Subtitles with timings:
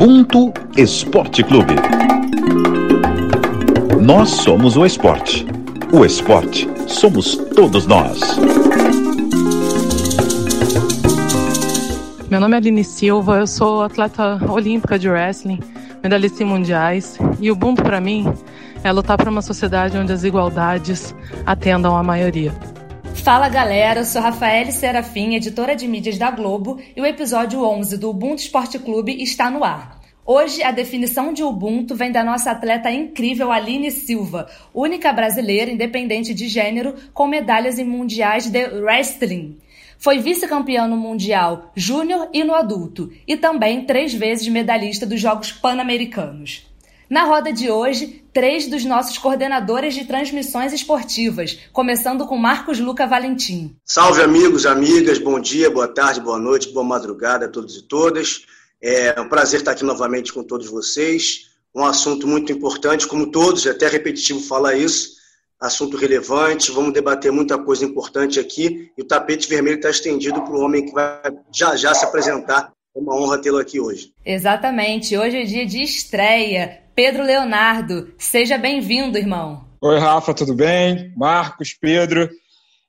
[0.00, 1.74] Ubuntu Esporte Clube.
[4.00, 5.46] Nós somos o esporte.
[5.92, 8.18] O esporte somos todos nós.
[12.30, 15.60] Meu nome é Aline Silva, eu sou atleta olímpica de wrestling,
[16.02, 18.26] medalhista em mundiais, e o Ubuntu para mim
[18.82, 22.54] é lutar para uma sociedade onde as igualdades atendam a maioria.
[23.22, 27.98] Fala galera, eu sou Rafael Serafim, editora de mídias da Globo, e o episódio 11
[27.98, 30.00] do Ubuntu Esporte Clube está no ar.
[30.24, 36.32] Hoje, a definição de Ubuntu vem da nossa atleta incrível Aline Silva, única brasileira independente
[36.32, 39.58] de gênero com medalhas em mundiais de wrestling.
[39.98, 45.52] Foi vice-campeã no Mundial Júnior e no Adulto, e também três vezes medalhista dos Jogos
[45.52, 46.69] Pan-Americanos.
[47.10, 53.04] Na roda de hoje, três dos nossos coordenadores de transmissões esportivas, começando com Marcos Luca
[53.04, 53.74] Valentim.
[53.84, 58.46] Salve amigos, amigas, bom dia, boa tarde, boa noite, boa madrugada a todos e todas.
[58.80, 61.50] É um prazer estar aqui novamente com todos vocês.
[61.74, 65.16] Um assunto muito importante, como todos, é até repetitivo falar isso,
[65.58, 70.54] assunto relevante, vamos debater muita coisa importante aqui e o tapete vermelho está estendido para
[70.54, 72.72] o homem que vai já já se apresentar.
[72.94, 74.12] É uma honra tê-lo aqui hoje.
[74.24, 76.79] Exatamente, hoje é dia de estreia.
[76.94, 78.12] Pedro Leonardo.
[78.18, 79.64] Seja bem-vindo, irmão.
[79.80, 81.12] Oi, Rafa, tudo bem?
[81.16, 82.28] Marcos, Pedro.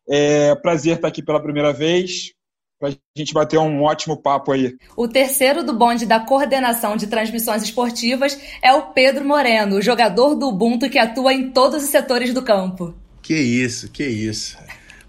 [0.09, 2.33] É prazer estar aqui pela primeira vez
[2.79, 4.75] para a gente bater um ótimo papo aí.
[4.97, 10.49] O terceiro do bonde da coordenação de transmissões esportivas é o Pedro Moreno, jogador do
[10.49, 12.95] Ubuntu que atua em todos os setores do campo.
[13.21, 14.57] Que isso, que isso.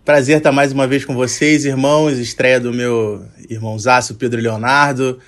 [0.05, 2.19] Prazer estar mais uma vez com vocês, irmãos.
[2.19, 5.19] Estreia do meu irmãozaço Pedro Leonardo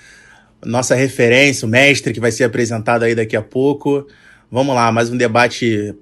[0.65, 4.07] nossa referência, o mestre que vai ser apresentado aí daqui a pouco.
[4.51, 5.93] Vamos lá, mais um debate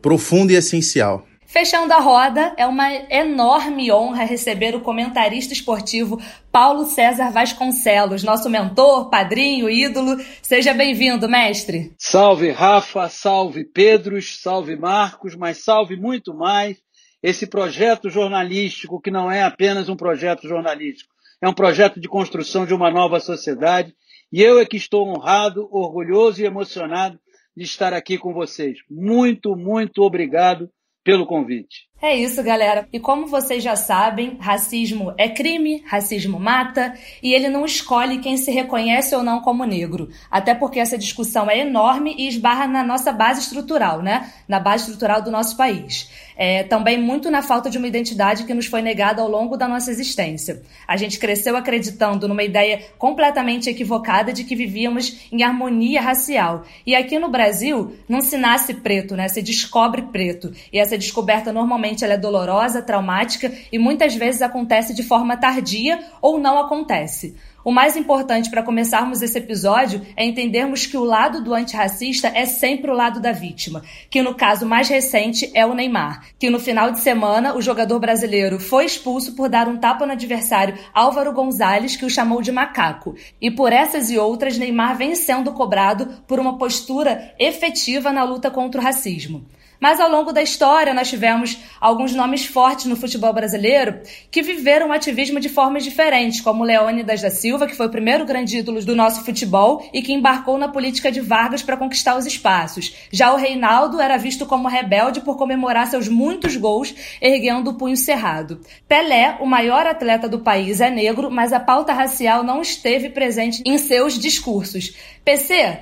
[0.00, 1.26] profundo e essencial.
[1.46, 6.16] Fechando a roda, é uma enorme honra receber o comentarista esportivo
[6.52, 10.16] Paulo César Vasconcelos, nosso mentor, padrinho, ídolo.
[10.40, 11.92] Seja bem-vindo, mestre.
[11.98, 16.76] Salve, Rafa, salve, Pedros, salve, Marcos, mas salve muito mais
[17.20, 22.64] esse projeto jornalístico que não é apenas um projeto jornalístico, é um projeto de construção
[22.64, 23.92] de uma nova sociedade
[24.32, 27.18] e eu é que estou honrado, orgulhoso e emocionado
[27.56, 28.78] de estar aqui com vocês.
[28.88, 30.70] Muito, muito obrigado
[31.02, 31.89] pelo convite.
[32.02, 32.88] É isso, galera.
[32.90, 38.38] E como vocês já sabem, racismo é crime, racismo mata, e ele não escolhe quem
[38.38, 40.08] se reconhece ou não como negro.
[40.30, 44.32] Até porque essa discussão é enorme e esbarra na nossa base estrutural, né?
[44.48, 46.08] Na base estrutural do nosso país.
[46.42, 49.68] É, também muito na falta de uma identidade que nos foi negada ao longo da
[49.68, 50.62] nossa existência.
[50.88, 56.64] A gente cresceu acreditando numa ideia completamente equivocada de que vivíamos em harmonia racial.
[56.86, 59.28] E aqui no Brasil, não se nasce preto, né?
[59.28, 60.50] Se descobre preto.
[60.72, 65.98] E essa descoberta normalmente ela é dolorosa, traumática e muitas vezes acontece de forma tardia
[66.20, 67.36] ou não acontece.
[67.62, 72.46] O mais importante para começarmos esse episódio é entendermos que o lado do antirracista é
[72.46, 76.58] sempre o lado da vítima, que no caso mais recente é o Neymar, que no
[76.58, 81.34] final de semana o jogador brasileiro foi expulso por dar um tapa no adversário Álvaro
[81.34, 83.14] Gonzalez, que o chamou de macaco.
[83.38, 88.50] E por essas e outras, Neymar vem sendo cobrado por uma postura efetiva na luta
[88.50, 89.44] contra o racismo.
[89.80, 94.88] Mas ao longo da história, nós tivemos alguns nomes fortes no futebol brasileiro que viveram
[94.88, 98.84] o ativismo de formas diferentes, como Leônidas da Silva, que foi o primeiro grande ídolo
[98.84, 102.94] do nosso futebol e que embarcou na política de Vargas para conquistar os espaços.
[103.10, 107.96] Já o Reinaldo era visto como rebelde por comemorar seus muitos gols, erguendo o punho
[107.96, 108.60] cerrado.
[108.86, 113.62] Pelé, o maior atleta do país, é negro, mas a pauta racial não esteve presente
[113.64, 114.94] em seus discursos.
[115.24, 115.78] PC,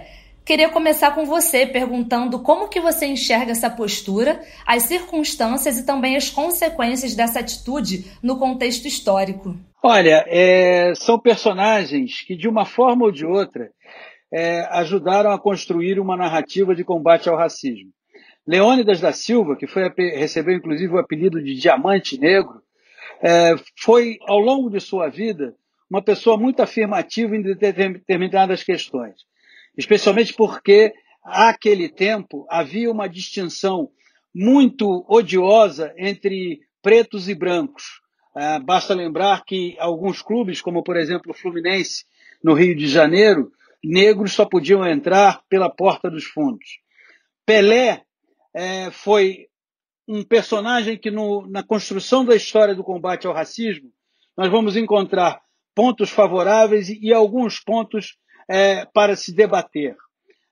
[0.48, 6.16] Queria começar com você perguntando como que você enxerga essa postura, as circunstâncias e também
[6.16, 9.54] as consequências dessa atitude no contexto histórico.
[9.82, 13.70] Olha, é, são personagens que de uma forma ou de outra
[14.32, 17.90] é, ajudaram a construir uma narrativa de combate ao racismo.
[18.46, 22.62] Leônidas da Silva, que foi, recebeu inclusive o apelido de Diamante Negro,
[23.22, 25.54] é, foi ao longo de sua vida
[25.90, 29.28] uma pessoa muito afirmativa em determinadas questões
[29.78, 30.92] especialmente porque
[31.24, 33.90] àquele tempo havia uma distinção
[34.34, 38.00] muito odiosa entre pretos e brancos.
[38.34, 42.04] Ah, basta lembrar que alguns clubes, como por exemplo o Fluminense,
[42.42, 43.52] no Rio de Janeiro,
[43.82, 46.80] negros só podiam entrar pela porta dos fundos.
[47.46, 48.02] Pelé
[48.54, 49.46] é, foi
[50.06, 53.90] um personagem que no, na construção da história do combate ao racismo
[54.36, 55.40] nós vamos encontrar
[55.74, 58.16] pontos favoráveis e, e alguns pontos
[58.48, 59.96] é, para se debater.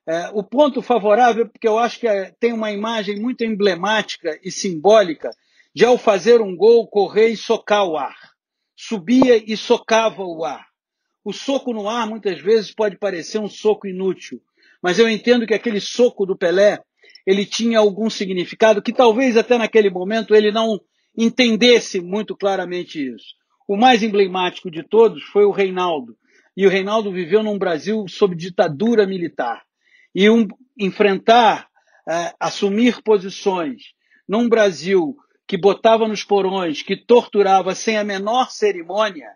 [0.05, 4.51] É, o ponto favorável, porque eu acho que é, tem uma imagem muito emblemática e
[4.51, 5.31] simbólica
[5.75, 8.15] de, ao fazer um gol, correr e socar o ar.
[8.75, 10.65] Subia e socava o ar.
[11.25, 14.41] O soco no ar muitas vezes pode parecer um soco inútil,
[14.81, 16.79] mas eu entendo que aquele soco do Pelé,
[17.25, 20.79] ele tinha algum significado que talvez até naquele momento ele não
[21.17, 23.35] entendesse muito claramente isso.
[23.67, 26.15] O mais emblemático de todos foi o Reinaldo.
[26.57, 29.61] E o Reinaldo viveu num Brasil sob ditadura militar.
[30.15, 31.67] E um, enfrentar,
[32.09, 33.93] uh, assumir posições
[34.27, 35.15] num Brasil
[35.45, 39.29] que botava nos porões, que torturava sem a menor cerimônia.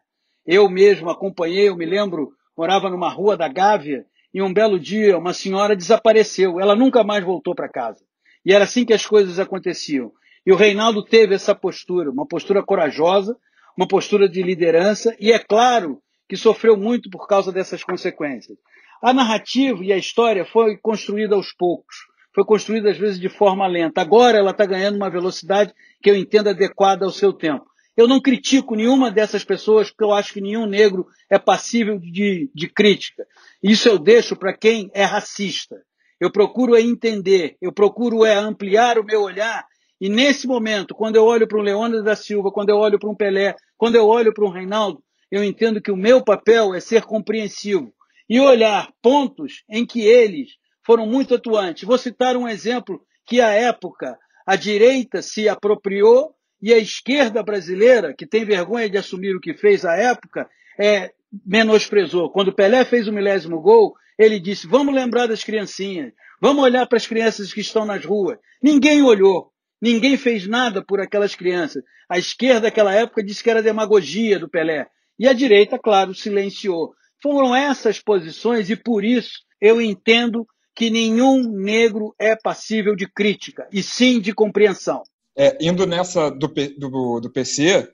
[0.48, 4.04] Eu mesmo acompanhei, eu me lembro, morava numa rua da Gávea,
[4.34, 6.60] e um belo dia uma senhora desapareceu.
[6.60, 8.04] Ela nunca mais voltou para casa.
[8.44, 10.12] E era assim que as coisas aconteciam.
[10.44, 13.38] E o Reinaldo teve essa postura, uma postura corajosa,
[13.78, 18.58] uma postura de liderança, e é claro que sofreu muito por causa dessas consequências.
[19.04, 21.94] A narrativa e a história foi construída aos poucos,
[22.34, 24.00] foi construída às vezes de forma lenta.
[24.00, 27.66] Agora ela está ganhando uma velocidade que eu entendo adequada ao seu tempo.
[27.98, 32.50] Eu não critico nenhuma dessas pessoas, porque eu acho que nenhum negro é passível de,
[32.56, 33.28] de crítica.
[33.62, 35.82] Isso eu deixo para quem é racista.
[36.18, 39.66] Eu procuro é entender, eu procuro é ampliar o meu olhar
[40.00, 43.10] e nesse momento, quando eu olho para um Leônidas da Silva, quando eu olho para
[43.10, 46.80] um Pelé, quando eu olho para um Reinaldo, eu entendo que o meu papel é
[46.80, 47.94] ser compreensivo
[48.30, 50.50] e olhar pontos em que eles
[50.86, 51.84] foram muito atuantes.
[51.84, 58.14] Vou citar um exemplo que, à época, a direita se apropriou e a esquerda brasileira,
[58.14, 60.48] que tem vergonha de assumir o que fez à época,
[60.80, 61.12] é,
[61.46, 62.30] menosprezou.
[62.30, 66.98] Quando Pelé fez o milésimo gol, ele disse: Vamos lembrar das criancinhas, vamos olhar para
[66.98, 68.38] as crianças que estão nas ruas.
[68.62, 69.52] Ninguém olhou.
[69.82, 71.84] Ninguém fez nada por aquelas crianças.
[72.08, 74.88] A esquerda, naquela época, disse que era demagogia do Pelé.
[75.22, 76.96] E a direita, claro, silenciou.
[77.22, 83.68] Foram essas posições e por isso eu entendo que nenhum negro é passível de crítica,
[83.72, 85.04] e sim de compreensão.
[85.38, 87.88] É, indo nessa do, do, do PC,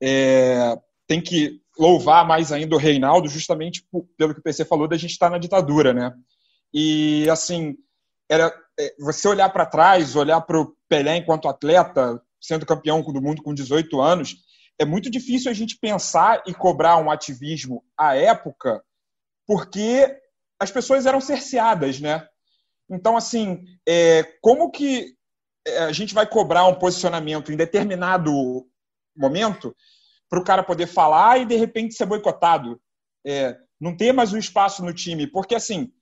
[0.00, 3.84] é, tem que louvar mais ainda o Reinaldo, justamente
[4.16, 6.14] pelo que o PC falou, da gente estar na ditadura, né?
[6.72, 7.74] E, assim,
[8.28, 13.20] era é, você olhar para trás, olhar para o Pelé enquanto atleta, sendo campeão do
[13.20, 14.36] mundo com 18 anos,
[14.78, 18.82] é muito difícil a gente pensar e cobrar um ativismo à época,
[19.46, 20.16] porque
[20.60, 22.26] as pessoas eram cerceadas, né?
[22.90, 25.14] Então, assim, é, como que
[25.66, 28.32] é, a gente vai cobrar um posicionamento em determinado
[29.16, 29.74] momento
[30.28, 32.80] para o cara poder falar e de repente ser boicotado?
[33.26, 35.92] É, não ter mais um espaço no time, porque assim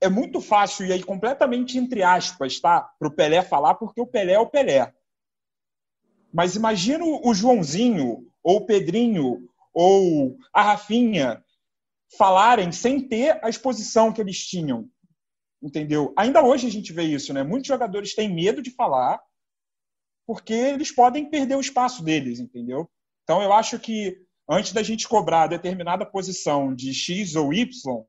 [0.00, 2.82] é muito fácil, e aí completamente entre aspas, tá?
[2.98, 4.92] Para o Pelé falar, porque o Pelé é o Pelé.
[6.34, 11.40] Mas imagina o Joãozinho, ou o Pedrinho, ou a Rafinha
[12.18, 14.90] falarem sem ter a exposição que eles tinham.
[15.62, 16.12] Entendeu?
[16.18, 17.44] Ainda hoje a gente vê isso, né?
[17.44, 19.22] Muitos jogadores têm medo de falar
[20.26, 22.90] porque eles podem perder o espaço deles, entendeu?
[23.22, 24.18] Então eu acho que
[24.50, 28.04] antes da gente cobrar determinada posição de X ou Y,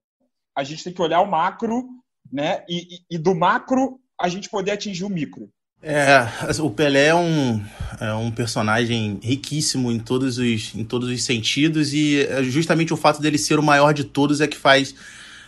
[0.57, 1.87] a gente tem que olhar o macro,
[2.31, 2.65] né?
[2.67, 5.53] E, e, e do macro a gente poder atingir o micro.
[5.87, 6.27] É,
[6.63, 7.63] o Pelé é um,
[8.01, 12.97] é um personagem riquíssimo em todos, os, em todos os sentidos e é justamente o
[12.97, 14.95] fato dele ser o maior de todos é que faz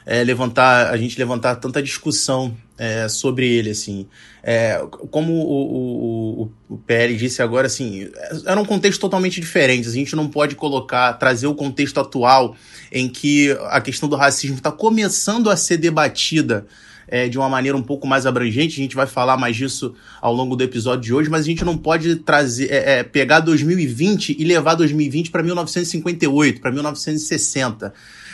[0.06, 4.06] é, levantar a gente levantar tanta discussão é, sobre ele assim.
[4.44, 4.80] É,
[5.10, 6.84] como o, o, o
[7.18, 8.08] disse agora assim
[8.46, 9.88] era um contexto totalmente diferente.
[9.88, 12.56] A gente não pode colocar trazer o contexto atual
[12.92, 16.68] em que a questão do racismo está começando a ser debatida
[17.08, 18.80] é, de uma maneira um pouco mais abrangente.
[18.80, 21.64] A gente vai falar mais disso ao longo do episódio de hoje, mas a gente
[21.64, 27.94] não pode trazer, é, é, pegar 2020 e levar 2020 para 1958, para 1960.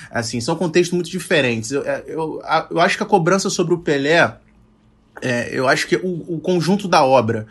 [0.10, 1.72] Assim, são contextos muito diferentes.
[1.72, 4.36] Eu, é, eu, eu, acho que a cobrança sobre o Pelé,
[5.22, 7.48] é, eu acho que o, o conjunto da obra.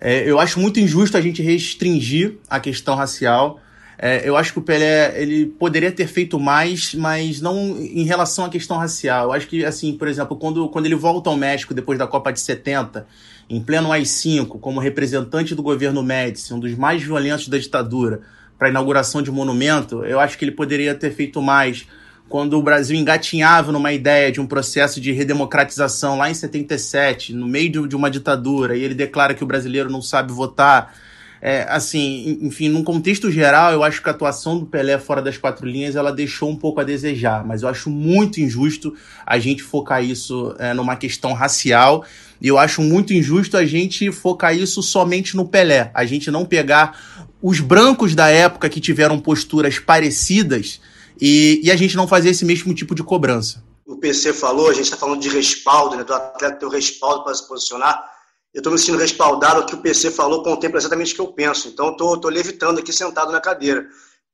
[0.00, 3.60] É, eu acho muito injusto a gente restringir a questão racial.
[4.00, 8.44] É, eu acho que o Pelé ele poderia ter feito mais, mas não em relação
[8.44, 9.24] à questão racial.
[9.24, 12.32] Eu acho que, assim, por exemplo, quando, quando ele volta ao México depois da Copa
[12.32, 13.06] de 70,
[13.50, 18.20] em pleno AI-5, como representante do governo Médici, um dos mais violentos da ditadura,
[18.56, 21.86] para a inauguração de um monumento, eu acho que ele poderia ter feito mais
[22.28, 27.46] quando o Brasil engatinhava numa ideia de um processo de redemocratização lá em 77, no
[27.46, 30.94] meio de uma ditadura, e ele declara que o brasileiro não sabe votar
[31.40, 35.38] é, assim, enfim, num contexto geral, eu acho que a atuação do Pelé fora das
[35.38, 39.62] quatro linhas ela deixou um pouco a desejar, mas eu acho muito injusto a gente
[39.62, 42.04] focar isso é, numa questão racial.
[42.40, 45.90] E eu acho muito injusto a gente focar isso somente no Pelé.
[45.94, 46.98] A gente não pegar
[47.42, 50.80] os brancos da época que tiveram posturas parecidas
[51.20, 53.62] e, e a gente não fazer esse mesmo tipo de cobrança.
[53.86, 57.24] O PC falou, a gente está falando de respaldo, né, do atleta ter o respaldo
[57.24, 58.17] para se posicionar
[58.54, 61.32] eu estou me sentindo respaldado, o que o PC falou contempla exatamente o que eu
[61.32, 61.68] penso.
[61.68, 63.86] Então, estou levitando aqui sentado na cadeira.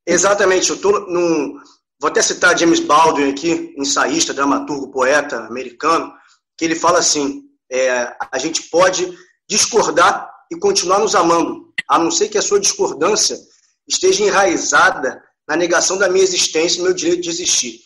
[0.07, 1.59] Exatamente, eu estou num,
[2.01, 6.13] Vou até citar James Baldwin aqui, ensaísta, dramaturgo, poeta americano,
[6.55, 9.11] que ele fala assim: é, a gente pode
[9.49, 13.39] discordar e continuar nos amando, a não ser que a sua discordância
[13.89, 17.81] esteja enraizada na negação da minha existência e meu direito de existir.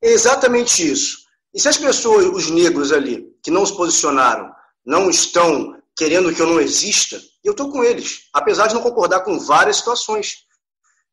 [0.00, 1.24] É exatamente isso.
[1.52, 4.52] E se as pessoas, os negros ali, que não se posicionaram,
[4.84, 9.20] não estão querendo que eu não exista, eu estou com eles, apesar de não concordar
[9.20, 10.38] com várias situações.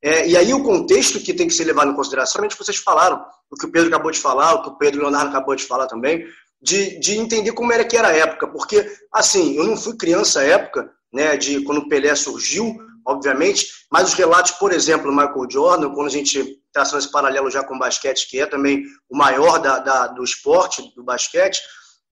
[0.04, 3.24] É, e aí o contexto que tem que ser levado em consideração, que vocês falaram,
[3.52, 5.86] o que o Pedro acabou de falar, o que o Pedro Leonardo acabou de falar
[5.86, 6.26] também,
[6.60, 10.40] de, de entender como era que era a época, porque, assim, eu não fui criança
[10.40, 12.76] à época, né, de quando o Pelé surgiu,
[13.06, 17.52] obviamente, mas os relatos, por exemplo, do Michael Jordan, quando a gente traçando esse paralelo
[17.52, 21.62] já com o basquete, que é também o maior da, da, do esporte, do basquete,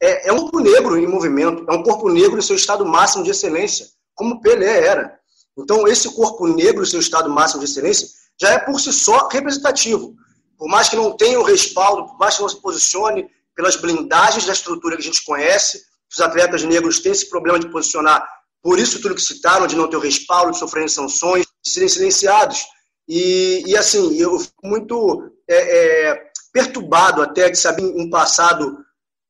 [0.02, 3.24] é, é, um corpo negro em movimento, é um corpo negro em seu estado máximo
[3.24, 5.20] de excelência, como Pelé era.
[5.58, 8.08] Então, esse corpo negro em seu estado máximo de excelência
[8.40, 10.16] já é por si só representativo.
[10.58, 14.46] Por mais que não tenha o respaldo, por mais que não se posicione pelas blindagens
[14.46, 18.26] da estrutura que a gente conhece, os atletas negros têm esse problema de posicionar
[18.62, 21.88] por isso tudo que citaram, de não ter o respaldo, de sofrerem sanções, de serem
[21.88, 22.66] silenciados.
[23.08, 28.78] E, e assim, eu fico muito é, é, perturbado até de saber em passado,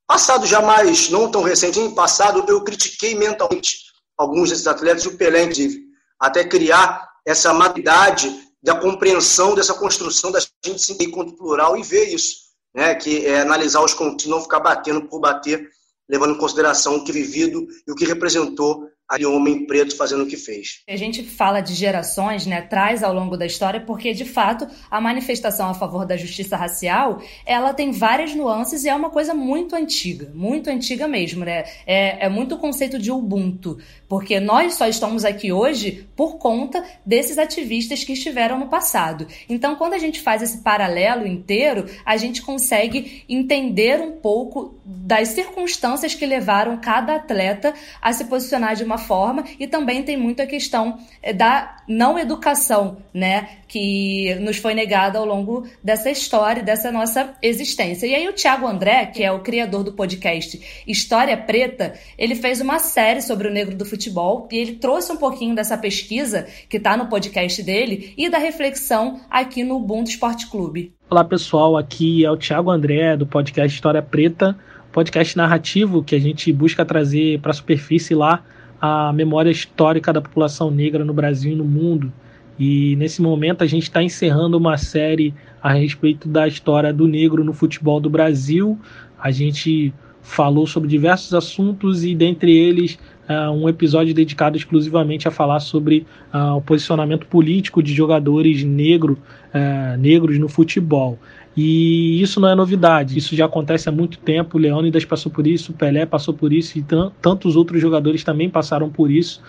[0.09, 3.83] passado jamais, não tão recente, em passado eu critiquei mentalmente
[4.17, 5.83] alguns desses atletas, o Pelé, inclusive,
[6.19, 12.11] até criar essa maturidade da compreensão dessa construção da gente se encontro plural e ver
[12.11, 12.37] isso,
[12.73, 12.95] né?
[12.95, 15.69] que é analisar os contos, não ficar batendo por bater,
[16.09, 20.27] levando em consideração o que vivido e o que representou aquele homem preto fazendo o
[20.27, 20.81] que fez.
[20.87, 25.01] A gente fala de gerações, né, traz ao longo da história, porque de fato a
[25.01, 29.75] manifestação a favor da justiça racial, ela tem várias nuances e é uma coisa muito
[29.75, 31.63] antiga, muito antiga mesmo, né?
[31.87, 36.83] É, é muito o conceito de Ubuntu, porque nós só estamos aqui hoje por conta
[37.03, 39.25] desses ativistas que estiveram no passado.
[39.47, 45.29] Então, quando a gente faz esse paralelo inteiro, a gente consegue entender um pouco das
[45.29, 50.41] circunstâncias que levaram cada atleta a se posicionar de uma forma e também tem muito
[50.41, 56.62] a questão eh, da não educação, né, que nos foi negada ao longo dessa história,
[56.62, 58.06] dessa nossa existência.
[58.06, 62.62] E aí o Thiago André, que é o criador do podcast História Preta, ele fez
[62.62, 66.77] uma série sobre o negro do futebol e ele trouxe um pouquinho dessa pesquisa que
[66.77, 70.94] está no podcast dele e da reflexão aqui no Ubuntu Esporte Clube.
[71.10, 74.56] Olá pessoal, aqui é o Thiago André do podcast História Preta,
[74.91, 78.44] podcast narrativo que a gente busca trazer para a superfície lá
[78.81, 82.12] a memória histórica da população negra no Brasil e no mundo.
[82.57, 87.43] E nesse momento a gente está encerrando uma série a respeito da história do negro
[87.43, 88.77] no futebol do Brasil.
[89.17, 95.31] A gente falou sobre diversos assuntos e dentre eles uh, um episódio dedicado exclusivamente a
[95.31, 99.17] falar sobre uh, o posicionamento político de jogadores negro,
[99.53, 101.17] uh, negros no futebol.
[101.61, 104.57] E isso não é novidade, isso já acontece há muito tempo.
[104.57, 106.85] Leônidas passou por isso, Pelé passou por isso e
[107.21, 109.41] tantos outros jogadores também passaram por isso,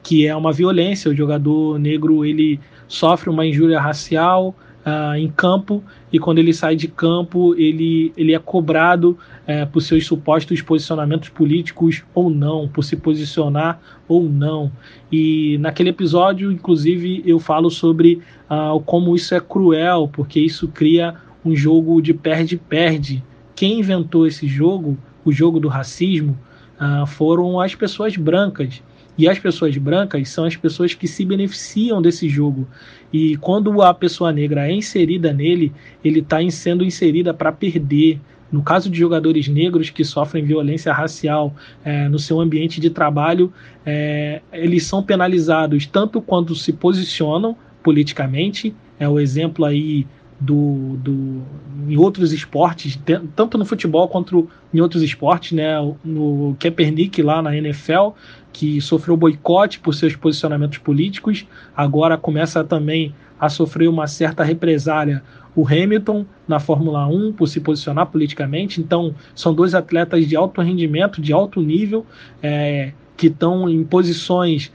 [0.00, 1.10] que é uma violência.
[1.10, 4.54] O jogador negro ele sofre uma injúria racial,
[4.86, 5.82] Uh, em campo
[6.12, 11.28] e quando ele sai de campo ele, ele é cobrado uh, por seus supostos posicionamentos
[11.28, 14.70] políticos ou não, por se posicionar ou não.
[15.10, 21.16] E naquele episódio, inclusive, eu falo sobre uh, como isso é cruel, porque isso cria
[21.46, 23.22] um jogo de perde-perde.
[23.54, 26.36] Quem inventou esse jogo, o jogo do racismo,
[26.80, 28.82] uh, foram as pessoas brancas.
[29.18, 32.68] E as pessoas brancas são as pessoas que se beneficiam desse jogo.
[33.12, 35.72] E quando a pessoa negra é inserida nele,
[36.04, 38.20] ele está sendo inserida para perder.
[38.52, 43.52] No caso de jogadores negros que sofrem violência racial é, no seu ambiente de trabalho,
[43.84, 48.74] é, eles são penalizados tanto quando se posicionam politicamente.
[49.00, 50.06] É o exemplo aí
[50.38, 51.42] do, do,
[51.88, 52.98] em outros esportes,
[53.34, 55.74] tanto no futebol quanto em outros esportes, né?
[56.04, 58.10] No Kaepernick lá na NFL,
[58.52, 65.22] que sofreu boicote por seus posicionamentos políticos, agora começa também a sofrer uma certa represália.
[65.54, 70.60] O Hamilton na Fórmula 1 por se posicionar politicamente, então são dois atletas de alto
[70.60, 72.04] rendimento, de alto nível,
[72.42, 74.70] é, que estão em posições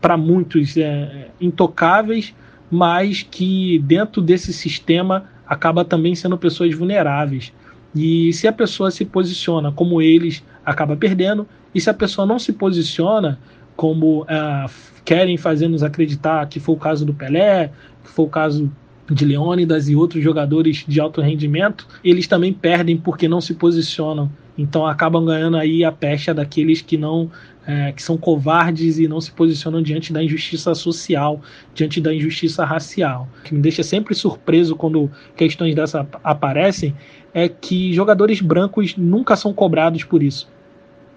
[0.00, 2.34] para muitos é, intocáveis
[2.70, 7.52] mas que dentro desse sistema acaba também sendo pessoas vulneráveis.
[7.94, 12.38] E se a pessoa se posiciona como eles, acaba perdendo, e se a pessoa não
[12.38, 13.38] se posiciona
[13.74, 14.70] como uh,
[15.04, 17.70] querem fazer nos acreditar que foi o caso do Pelé,
[18.04, 18.70] que foi o caso
[19.10, 24.30] de Leônidas e outros jogadores de alto rendimento, eles também perdem porque não se posicionam.
[24.58, 27.30] Então acabam ganhando aí a pecha daqueles que não
[27.68, 31.40] é, que são covardes e não se posicionam diante da injustiça social,
[31.74, 33.28] diante da injustiça racial.
[33.40, 36.94] O que me deixa sempre surpreso quando questões dessa aparecem
[37.34, 40.48] é que jogadores brancos nunca são cobrados por isso.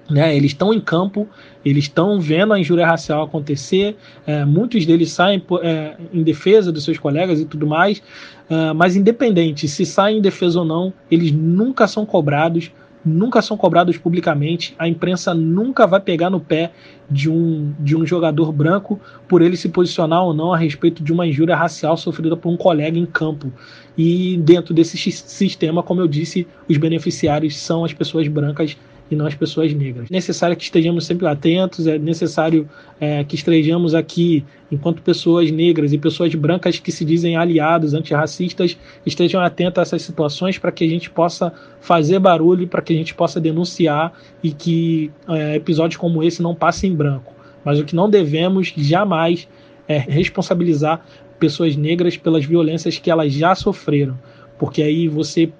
[0.09, 1.25] Né, eles estão em campo,
[1.63, 3.95] eles estão vendo a injúria racial acontecer,
[4.27, 8.03] é, muitos deles saem é, em defesa dos seus colegas e tudo mais,
[8.49, 12.71] é, mas independente se saem em defesa ou não, eles nunca são cobrados,
[13.03, 16.71] nunca são cobrados publicamente, a imprensa nunca vai pegar no pé
[17.09, 21.11] de um, de um jogador branco por ele se posicionar ou não a respeito de
[21.11, 23.51] uma injúria racial sofrida por um colega em campo.
[23.97, 28.77] E dentro desse sistema, como eu disse, os beneficiários são as pessoas brancas
[29.11, 30.07] e não as pessoas negras.
[30.09, 32.67] É necessário que estejamos sempre atentos, é necessário
[32.99, 38.77] é, que estejamos aqui, enquanto pessoas negras e pessoas brancas que se dizem aliados antirracistas,
[39.05, 41.51] estejam atentos a essas situações para que a gente possa
[41.81, 46.55] fazer barulho, para que a gente possa denunciar e que é, episódios como esse não
[46.55, 47.33] passem em branco.
[47.65, 49.47] Mas o que não devemos jamais
[49.87, 51.05] é responsabilizar
[51.37, 54.17] pessoas negras pelas violências que elas já sofreram,
[54.57, 55.51] porque aí você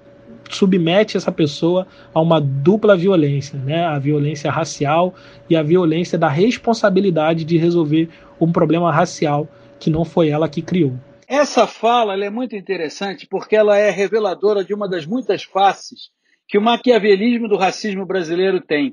[0.56, 3.84] submete essa pessoa a uma dupla violência, né?
[3.84, 5.14] A violência racial
[5.48, 8.08] e a violência da responsabilidade de resolver
[8.40, 10.94] um problema racial que não foi ela que criou.
[11.26, 16.10] Essa fala é muito interessante porque ela é reveladora de uma das muitas faces
[16.46, 18.92] que o maquiavelismo do racismo brasileiro tem,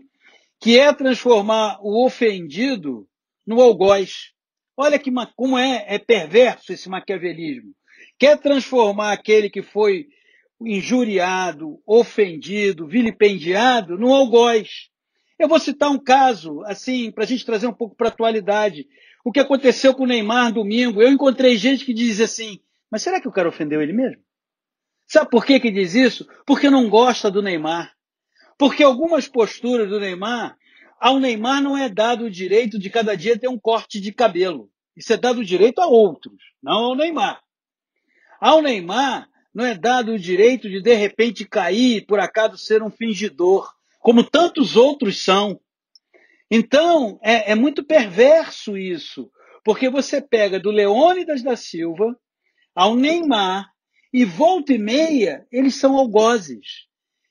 [0.62, 3.06] que é transformar o ofendido
[3.46, 4.32] no algoz.
[4.78, 7.72] Olha que, como é, é perverso esse maquiavelismo.
[8.18, 10.08] Quer transformar aquele que foi
[10.62, 14.90] injuriado, ofendido, vilipendiado no algoz.
[15.38, 18.88] Eu vou citar um caso, assim, para a gente trazer um pouco para a atualidade.
[19.24, 21.02] O que aconteceu com o Neymar domingo.
[21.02, 22.60] Eu encontrei gente que diz assim,
[22.92, 24.22] mas será que o cara ofendeu ele mesmo?
[25.08, 26.28] Sabe por que, que diz isso?
[26.46, 27.94] Porque não gosta do Neymar.
[28.58, 30.58] Porque algumas posturas do Neymar,
[31.00, 34.70] ao Neymar não é dado o direito de cada dia ter um corte de cabelo.
[34.96, 37.42] Isso é dado o direito a outros, não ao Neymar.
[38.42, 42.84] Ao Neymar não é dado o direito de de repente cair e por acaso ser
[42.84, 45.60] um fingidor, como tantos outros são.
[46.50, 49.30] Então, é, é muito perverso isso,
[49.64, 52.18] porque você pega do Leônidas da Silva
[52.74, 53.70] ao Neymar
[54.12, 56.88] e volta e meia, eles são algozes.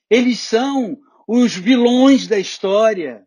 [0.09, 3.25] Eles são os vilões da história.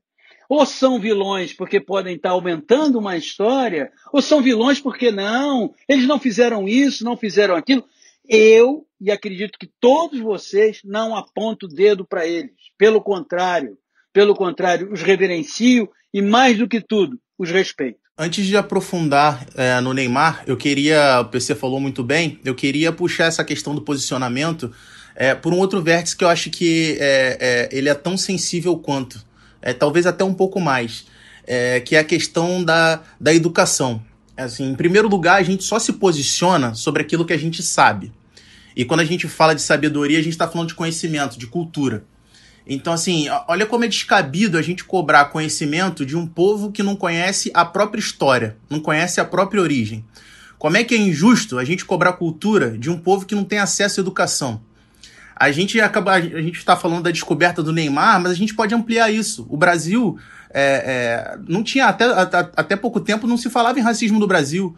[0.47, 6.05] Ou são vilões porque podem estar aumentando uma história, ou são vilões porque não, eles
[6.07, 7.85] não fizeram isso, não fizeram aquilo.
[8.27, 12.51] Eu, e acredito que todos vocês, não aponto o dedo para eles.
[12.77, 13.75] Pelo contrário,
[14.13, 17.99] pelo contrário, os reverencio e, mais do que tudo, os respeito.
[18.15, 22.91] Antes de aprofundar é, no Neymar, eu queria, o PC falou muito bem, eu queria
[22.91, 24.71] puxar essa questão do posicionamento
[25.15, 28.77] é, por um outro vértice que eu acho que é, é ele é tão sensível
[28.77, 29.25] quanto,
[29.61, 31.07] é, talvez até um pouco mais,
[31.47, 33.99] é, que é a questão da, da educação.
[34.37, 38.11] Assim, em primeiro lugar, a gente só se posiciona sobre aquilo que a gente sabe.
[38.75, 42.05] E quando a gente fala de sabedoria, a gente está falando de conhecimento, de cultura.
[42.65, 46.95] Então, assim, olha como é descabido a gente cobrar conhecimento de um povo que não
[46.95, 50.05] conhece a própria história, não conhece a própria origem.
[50.57, 53.57] Como é que é injusto a gente cobrar cultura de um povo que não tem
[53.57, 54.61] acesso à educação?
[55.35, 58.75] A gente acaba, a gente está falando da descoberta do Neymar, mas a gente pode
[58.75, 59.47] ampliar isso.
[59.49, 60.19] O Brasil
[60.53, 62.05] é, é, não tinha até,
[62.55, 64.77] até pouco tempo não se falava em racismo no Brasil.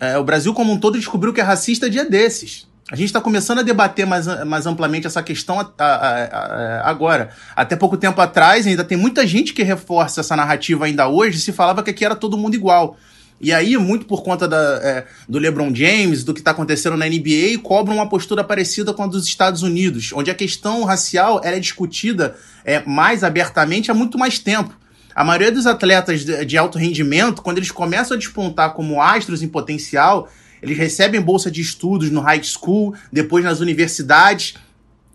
[0.00, 2.66] É, o Brasil como um todo descobriu que é racista dia desses.
[2.92, 7.30] A gente está começando a debater mais, mais amplamente essa questão a, a, a, agora.
[7.56, 11.52] Até pouco tempo atrás, ainda tem muita gente que reforça essa narrativa ainda hoje, se
[11.52, 12.98] falava que aqui era todo mundo igual.
[13.40, 17.06] E aí, muito por conta da, é, do LeBron James, do que está acontecendo na
[17.06, 21.58] NBA, cobram uma postura parecida com a dos Estados Unidos, onde a questão racial é
[21.58, 24.78] discutida é, mais abertamente há muito mais tempo.
[25.14, 29.42] A maioria dos atletas de, de alto rendimento, quando eles começam a despontar como astros
[29.42, 30.28] em potencial,
[30.62, 34.54] eles recebem bolsa de estudos no high school, depois nas universidades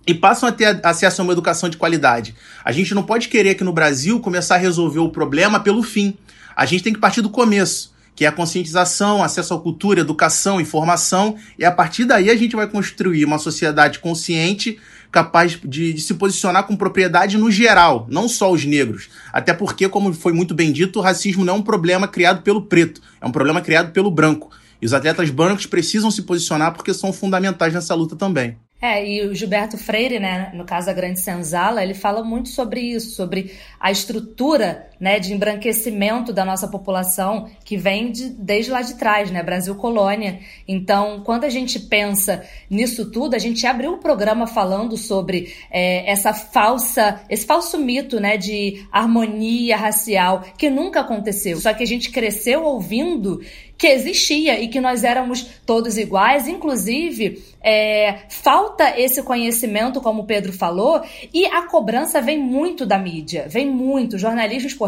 [0.08, 2.34] e passam a ter acesso a uma educação de qualidade.
[2.64, 6.18] A gente não pode querer aqui no Brasil começar a resolver o problema pelo fim.
[6.56, 10.62] A gente tem que partir do começo, que é a conscientização, acesso à cultura, educação,
[10.62, 14.80] informação, e a partir daí a gente vai construir uma sociedade consciente
[15.12, 19.10] capaz de, de, se posicionar com propriedade no geral, não só os negros.
[19.32, 22.62] Até porque, como foi muito bem dito, o racismo não é um problema criado pelo
[22.62, 24.52] preto, é um problema criado pelo branco.
[24.82, 28.58] E os atletas brancos precisam se posicionar porque são fundamentais nessa luta também.
[28.80, 32.80] É, e o Gilberto Freire, né, no caso da Grande Senzala, ele fala muito sobre
[32.80, 38.82] isso, sobre a estrutura né, de embranquecimento da nossa população que vem de, desde lá
[38.82, 40.40] de trás, né, Brasil colônia.
[40.68, 46.10] Então, quando a gente pensa nisso tudo, a gente abriu o programa falando sobre é,
[46.10, 51.60] essa falsa, esse falso mito, né, de harmonia racial que nunca aconteceu.
[51.60, 53.42] Só que a gente cresceu ouvindo
[53.78, 60.26] que existia e que nós éramos todos iguais, inclusive é, falta esse conhecimento, como o
[60.26, 61.02] Pedro falou,
[61.34, 64.18] e a cobrança vem muito da mídia, vem muito.
[64.18, 64.87] Jornalismo esportivo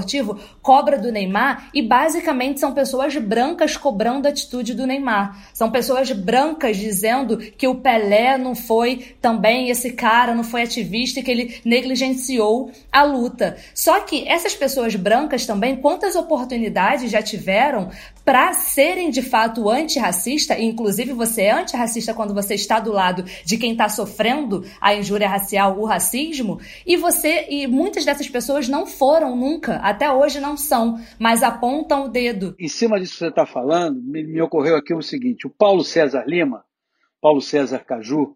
[0.61, 5.49] cobra do Neymar e basicamente são pessoas brancas cobrando a atitude do Neymar.
[5.53, 11.19] São pessoas brancas dizendo que o Pelé não foi também esse cara, não foi ativista
[11.19, 13.57] e que ele negligenciou a luta.
[13.73, 17.89] Só que essas pessoas brancas também, quantas oportunidades já tiveram
[18.23, 23.23] para serem de fato antirracista, e inclusive você é antirracista quando você está do lado
[23.43, 28.67] de quem está sofrendo a injúria racial, o racismo, e você e muitas dessas pessoas
[28.67, 32.55] não foram nunca, até hoje não são, mas apontam o dedo.
[32.59, 35.83] Em cima disso que você está falando, me, me, ocorreu aqui o seguinte: o Paulo
[35.83, 36.63] César Lima,
[37.21, 38.35] Paulo César Caju,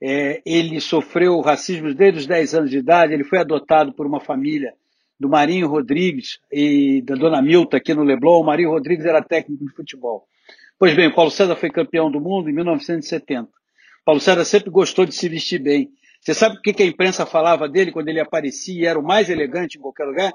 [0.00, 4.20] é, ele sofreu racismo desde os 10 anos de idade, ele foi adotado por uma
[4.20, 4.74] família
[5.18, 8.40] do Marinho Rodrigues e da Dona Milta aqui no Leblon.
[8.40, 10.26] O Marinho Rodrigues era técnico de futebol.
[10.78, 13.48] Pois bem, o Paulo César foi campeão do mundo em 1970.
[14.04, 15.90] Paulo César sempre gostou de se vestir bem.
[16.20, 19.30] Você sabe o que a imprensa falava dele quando ele aparecia e era o mais
[19.30, 20.34] elegante em qualquer lugar?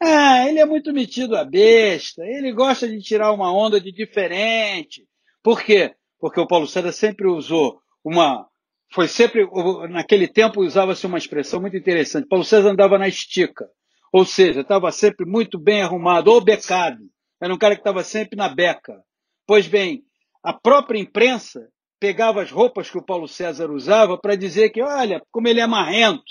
[0.00, 5.06] Ah, ele é muito metido a besta, ele gosta de tirar uma onda de diferente.
[5.42, 5.94] Por quê?
[6.18, 8.48] Porque o Paulo César sempre usou uma.
[8.92, 9.46] Foi sempre.
[9.90, 12.28] Naquele tempo usava-se uma expressão muito interessante.
[12.28, 13.68] Paulo César andava na estica.
[14.12, 17.02] Ou seja, estava sempre muito bem arrumado, ou becado.
[17.40, 19.02] Era um cara que estava sempre na beca.
[19.46, 20.04] Pois bem,
[20.42, 21.66] a própria imprensa
[21.98, 25.66] pegava as roupas que o Paulo César usava para dizer que, olha, como ele é
[25.66, 26.22] marrento.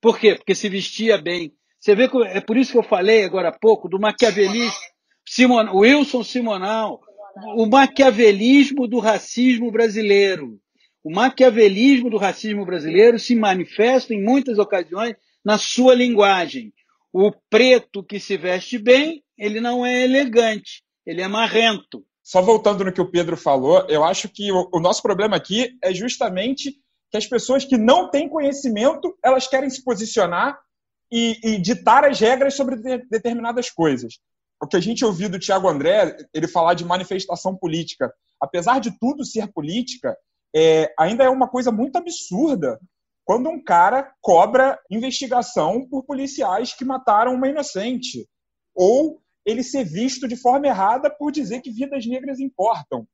[0.00, 0.34] Por quê?
[0.34, 1.52] Porque se vestia bem.
[1.78, 4.72] Você vê que é por isso que eu falei agora há pouco do maquiavelismo,
[5.24, 7.00] Simon, Wilson Simonal,
[7.56, 10.58] o maquiavelismo do racismo brasileiro.
[11.04, 16.72] O maquiavelismo do racismo brasileiro se manifesta em muitas ocasiões na sua linguagem.
[17.12, 22.04] O preto que se veste bem, ele não é elegante, ele é marrento.
[22.22, 25.94] Só voltando no que o Pedro falou, eu acho que o, nosso problema aqui é
[25.94, 26.74] justamente
[27.10, 30.58] que as pessoas que não têm conhecimento, elas querem se posicionar
[31.10, 34.18] e, e ditar as regras sobre de, determinadas coisas.
[34.60, 38.90] O que a gente ouviu do Tiago André, ele falar de manifestação política, apesar de
[38.98, 40.14] tudo ser política,
[40.54, 42.78] é, ainda é uma coisa muito absurda
[43.28, 48.26] quando um cara cobra investigação por policiais que mataram uma inocente.
[48.74, 53.06] Ou ele ser visto de forma errada por dizer que vidas negras importam.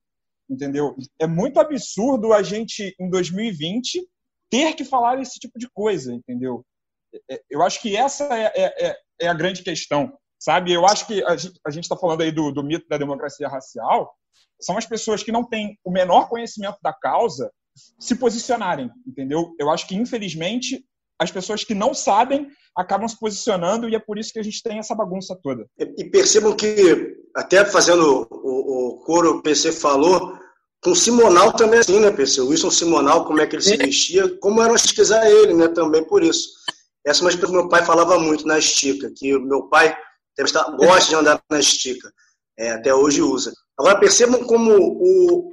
[0.48, 0.94] Entendeu?
[1.18, 4.09] É muito absurdo a gente, em 2020,
[4.48, 6.64] ter que falar esse tipo de coisa, entendeu?
[7.12, 10.72] É, é, eu acho que essa é, é, é, é a grande questão, sabe?
[10.72, 14.14] Eu acho que a gente está falando aí do, do mito da democracia racial,
[14.61, 17.50] são as pessoas que não têm o menor conhecimento da causa
[17.98, 19.54] se posicionarem, entendeu?
[19.58, 20.84] Eu acho que, infelizmente,
[21.18, 24.62] as pessoas que não sabem acabam se posicionando e é por isso que a gente
[24.62, 25.66] tem essa bagunça toda.
[25.78, 30.37] E percebam que, até fazendo o, o coro o PC falou,
[30.82, 32.42] com o Simonal também é assim, né, PC?
[32.42, 36.04] O Wilson Simonal, como é que ele se vestia, como era pesquisar ele, né, também
[36.04, 36.50] por isso.
[37.06, 39.96] Essa é uma coisa que meu pai falava muito na estica, que o meu pai
[40.38, 42.12] estar, gosta de andar na estica,
[42.58, 43.52] é, até hoje usa.
[43.78, 45.52] Agora percebam como, o,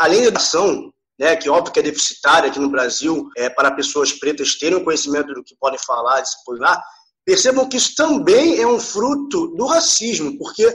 [0.00, 4.12] além da ação, né, que óbvio que é deficitária aqui no Brasil, é, para pessoas
[4.12, 6.82] pretas terem o conhecimento do que podem falar, de se posicionar,
[7.24, 10.74] percebam que isso também é um fruto do racismo, porque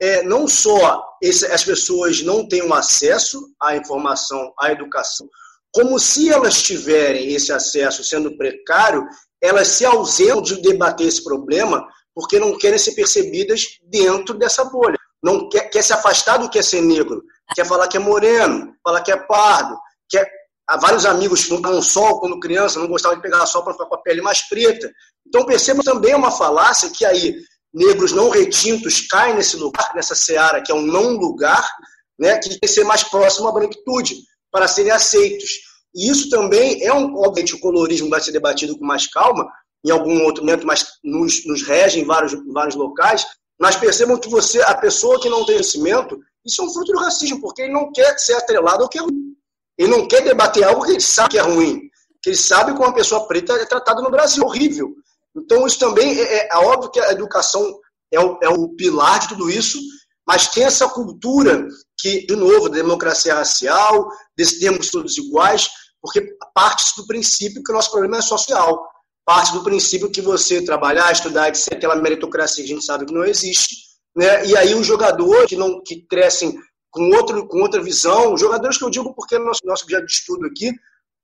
[0.00, 5.28] é, não só esse, as pessoas não têm um acesso à informação, à educação,
[5.72, 9.06] como se elas tiverem esse acesso sendo precário,
[9.42, 14.96] elas se ausentam de debater esse problema porque não querem ser percebidas dentro dessa bolha.
[15.22, 17.22] Não quer, quer se afastar do que é ser negro,
[17.54, 19.78] quer falar que é moreno, falar que é pardo,
[20.08, 20.28] quer
[20.68, 23.94] há vários amigos pegavam sol quando criança, não gostavam de pegar sol para ficar com
[23.94, 24.90] a pele mais preta.
[25.26, 27.36] Então perceba também uma falácia que aí
[27.72, 31.66] negros não retintos caem nesse lugar, nessa seara que é um não lugar,
[32.18, 34.16] né, que tem que ser mais próximo à branquitude
[34.50, 35.50] para serem aceitos.
[35.94, 39.46] E isso também é um, obviamente, o colorismo vai ser debatido com mais calma
[39.84, 43.26] em algum outro momento, mas nos, nos rege em vários, vários locais.
[43.58, 46.98] Mas percebam que você, a pessoa que não tem conhecimento, isso é um fruto do
[46.98, 49.34] racismo, porque ele não quer ser atrelado ao que é ruim.
[49.78, 51.80] Ele não quer debater algo que ele sabe que é ruim,
[52.22, 54.94] que ele sabe como uma pessoa preta é tratada no Brasil, horrível.
[55.36, 57.78] Então, isso também é, é, é óbvio que a educação
[58.12, 59.78] é o, é o pilar de tudo isso,
[60.26, 61.66] mas tem essa cultura
[61.98, 65.68] que, de novo, da democracia racial, desse termos todos iguais,
[66.00, 68.88] porque parte do princípio que o nosso problema é social.
[69.26, 73.12] Parte do princípio que você trabalhar, estudar, etc., aquela meritocracia que a gente sabe que
[73.12, 73.76] não existe,
[74.16, 74.46] né?
[74.46, 76.56] E aí os jogadores que não que crescem
[76.90, 80.46] com outro com outra visão, jogadores que eu digo porque nosso nosso objeto de estudo
[80.46, 80.72] aqui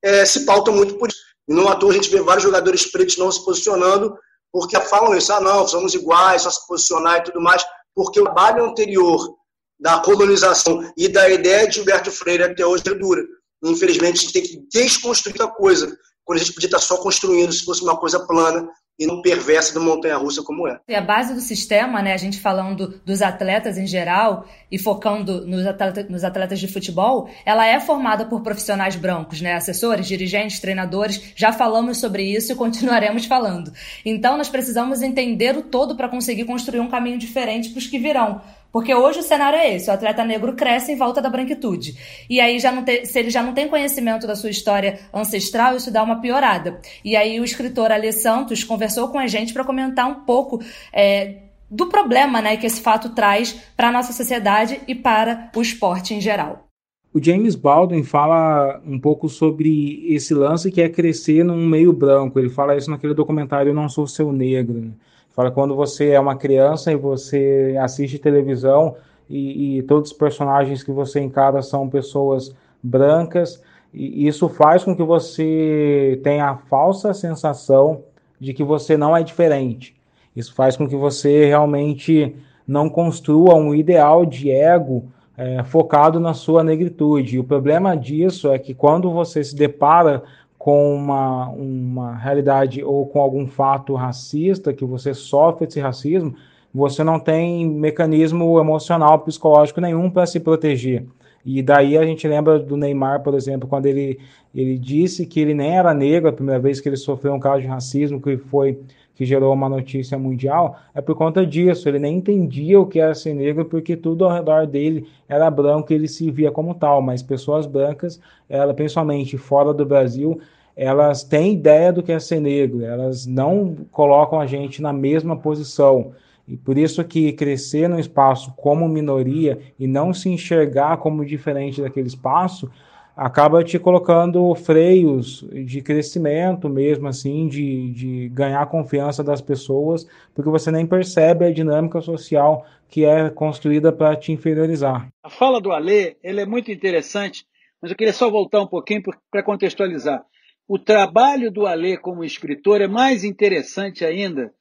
[0.02, 1.22] é, se pautam muito por isso.
[1.48, 4.14] E não à toa a gente vê vários jogadores pretos não se posicionando
[4.52, 8.24] porque falam isso, ah não, somos iguais, só se posicionar e tudo mais, porque o
[8.24, 9.34] trabalho anterior
[9.80, 13.22] da colonização e da ideia de Gilberto Freire até hoje é dura.
[13.64, 17.52] Infelizmente, a gente tem que desconstruir a coisa, quando a gente podia estar só construindo
[17.52, 20.78] se fosse uma coisa plana e não perversa do montanha-russa como é.
[20.88, 25.46] E a base do sistema, né, a gente falando dos atletas em geral e focando
[25.46, 30.60] nos, atleta, nos atletas de futebol, ela é formada por profissionais brancos, né, assessores, dirigentes,
[30.60, 31.32] treinadores.
[31.34, 33.72] Já falamos sobre isso e continuaremos falando.
[34.04, 37.98] Então, nós precisamos entender o todo para conseguir construir um caminho diferente para os que
[37.98, 38.42] virão.
[38.72, 42.24] Porque hoje o cenário é esse: o atleta negro cresce em volta da branquitude.
[42.28, 45.76] E aí, já não tem, se ele já não tem conhecimento da sua história ancestral,
[45.76, 46.80] isso dá uma piorada.
[47.04, 50.60] E aí, o escritor Alê Santos conversou com a gente para comentar um pouco.
[50.92, 51.36] É,
[51.70, 56.12] do problema né, que esse fato traz para a nossa sociedade e para o esporte
[56.12, 56.66] em geral.
[57.14, 62.38] O James Baldwin fala um pouco sobre esse lance que é crescer num meio branco.
[62.38, 64.94] Ele fala isso naquele documentário Eu Não Sou Seu Negro.
[65.32, 68.96] Fala quando você é uma criança e você assiste televisão
[69.28, 73.62] e, e todos os personagens que você encara são pessoas brancas,
[73.94, 78.02] e isso faz com que você tenha a falsa sensação
[78.40, 79.94] de que você não é diferente.
[80.34, 82.34] Isso faz com que você realmente
[82.66, 85.04] não construa um ideal de ego
[85.36, 87.36] é, focado na sua negritude.
[87.36, 90.22] E o problema disso é que quando você se depara
[90.62, 96.36] com uma, uma realidade ou com algum fato racista, que você sofre esse racismo,
[96.72, 101.04] você não tem mecanismo emocional, psicológico nenhum para se proteger.
[101.44, 104.20] E daí a gente lembra do Neymar, por exemplo, quando ele,
[104.54, 107.62] ele disse que ele nem era negro, a primeira vez que ele sofreu um caso
[107.62, 108.78] de racismo, que foi
[109.22, 111.88] que gerou uma notícia mundial, é por conta disso.
[111.88, 115.92] Ele nem entendia o que era ser negro, porque tudo ao redor dele era branco
[115.92, 117.00] e ele se via como tal.
[117.00, 120.40] Mas pessoas brancas, ela, principalmente fora do Brasil,
[120.74, 125.36] elas têm ideia do que é ser negro, elas não colocam a gente na mesma
[125.36, 126.10] posição.
[126.48, 131.80] E por isso que crescer no espaço como minoria e não se enxergar como diferente
[131.80, 132.68] daquele espaço
[133.16, 140.50] acaba te colocando freios de crescimento mesmo, assim, de, de ganhar confiança das pessoas, porque
[140.50, 145.08] você nem percebe a dinâmica social que é construída para te inferiorizar.
[145.22, 147.46] A fala do Alê, ele é muito interessante,
[147.80, 150.24] mas eu queria só voltar um pouquinho para contextualizar.
[150.68, 154.52] O trabalho do Alê como escritor é mais interessante ainda,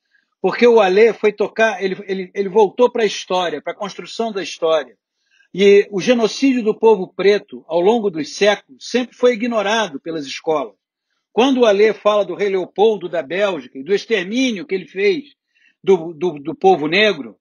[0.41, 4.31] porque o Alê foi tocar, ele, ele, ele voltou para a história, para a construção
[4.31, 4.95] da história.
[5.53, 10.75] E o genocídio do povo preto, ao longo dos séculos, sempre foi ignorado pelas escolas.
[11.33, 15.35] Quando o Alê fala do rei Leopoldo da Bélgica e do extermínio que ele fez
[15.83, 17.37] do, do, do povo negro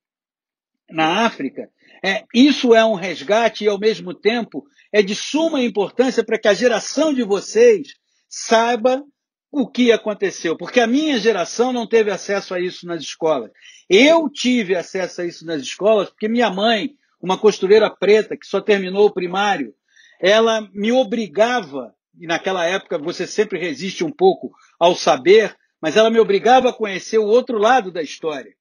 [0.88, 1.70] na África,
[2.04, 6.48] é, isso é um resgate e, ao mesmo tempo, é de suma importância para que
[6.48, 7.94] a geração de vocês
[8.28, 9.04] saiba
[9.52, 13.50] o que aconteceu, porque a minha geração não teve acesso a isso nas escolas.
[13.88, 18.60] Eu tive acesso a isso nas escolas porque minha mãe uma costureira preta que só
[18.60, 19.74] terminou o primário,
[20.20, 26.10] ela me obrigava, e naquela época você sempre resiste um pouco ao saber, mas ela
[26.10, 28.54] me obrigava a conhecer o outro lado da história.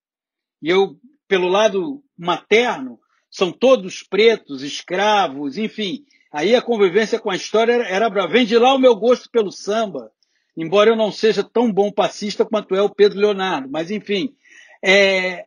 [0.62, 0.96] E eu,
[1.28, 6.06] pelo lado materno, são todos pretos, escravos, enfim.
[6.32, 8.32] Aí a convivência com a história era brava.
[8.32, 10.12] Vem de lá o meu gosto pelo samba,
[10.56, 13.70] embora eu não seja tão bom passista quanto é o Pedro Leonardo.
[13.70, 14.36] Mas, enfim,
[14.84, 15.46] é,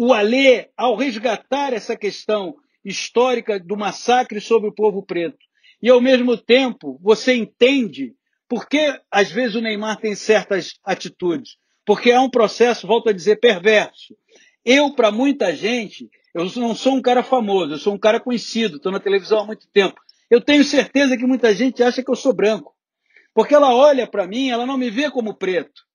[0.00, 5.38] o Alê, ao resgatar essa questão histórica do massacre sobre o povo preto,
[5.82, 8.14] e ao mesmo tempo você entende
[8.48, 11.56] por que às vezes o Neymar tem certas atitudes.
[11.84, 14.14] Porque é um processo, volto a dizer, perverso.
[14.64, 18.76] Eu, para muita gente, eu não sou um cara famoso, eu sou um cara conhecido,
[18.76, 20.00] estou na televisão há muito tempo.
[20.30, 22.72] Eu tenho certeza que muita gente acha que eu sou branco.
[23.34, 25.87] Porque ela olha para mim, ela não me vê como preto.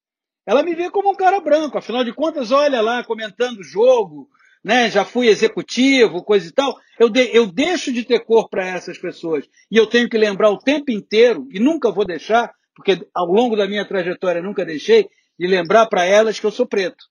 [0.45, 4.29] Ela me vê como um cara branco, afinal de contas, olha lá, comentando o jogo,
[4.63, 4.89] né?
[4.89, 6.77] Já fui executivo, coisa e tal.
[6.99, 9.45] Eu, de, eu deixo de ter cor para essas pessoas.
[9.71, 13.55] E eu tenho que lembrar o tempo inteiro, e nunca vou deixar, porque ao longo
[13.55, 17.05] da minha trajetória nunca deixei, de lembrar para elas que eu sou preto.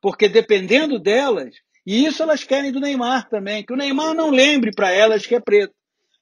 [0.00, 4.70] Porque dependendo delas, e isso elas querem do Neymar também, que o Neymar não lembre
[4.72, 5.74] para elas que é preto.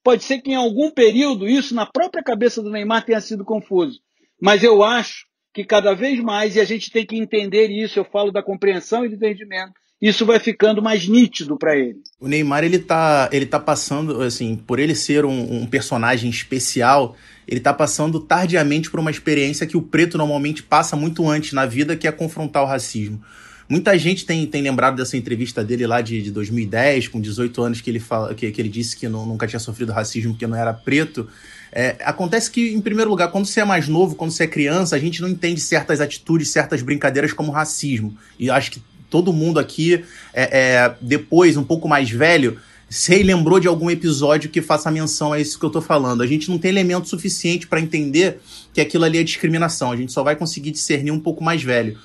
[0.03, 4.01] Pode ser que em algum período isso na própria cabeça do Neymar tenha sido confuso.
[4.41, 5.26] Mas eu acho
[5.57, 9.07] que cada vez mais, e a gente tem que entender isso, eu falo da compreensão
[9.07, 11.97] e do entendimento, isso vai ficando mais nítido para ele.
[12.21, 17.17] O Neymar, ele tá, ele tá passando, assim, por ele ser um, um personagem especial,
[17.49, 21.65] ele está passando tardiamente por uma experiência que o preto normalmente passa muito antes na
[21.65, 23.23] vida, que é confrontar o racismo.
[23.69, 27.81] Muita gente tem, tem lembrado dessa entrevista dele lá de, de 2010, com 18 anos,
[27.81, 30.57] que ele, fala, que, que ele disse que não, nunca tinha sofrido racismo porque não
[30.57, 31.29] era preto.
[31.73, 34.95] É, acontece que, em primeiro lugar, quando você é mais novo, quando você é criança,
[34.95, 38.17] a gente não entende certas atitudes, certas brincadeiras como racismo.
[38.39, 43.59] E acho que todo mundo aqui, é, é, depois, um pouco mais velho, se lembrou
[43.59, 46.23] de algum episódio que faça menção a isso que eu tô falando.
[46.23, 48.39] A gente não tem elemento suficiente para entender
[48.73, 49.91] que aquilo ali é discriminação.
[49.91, 51.99] A gente só vai conseguir discernir um pouco mais velho,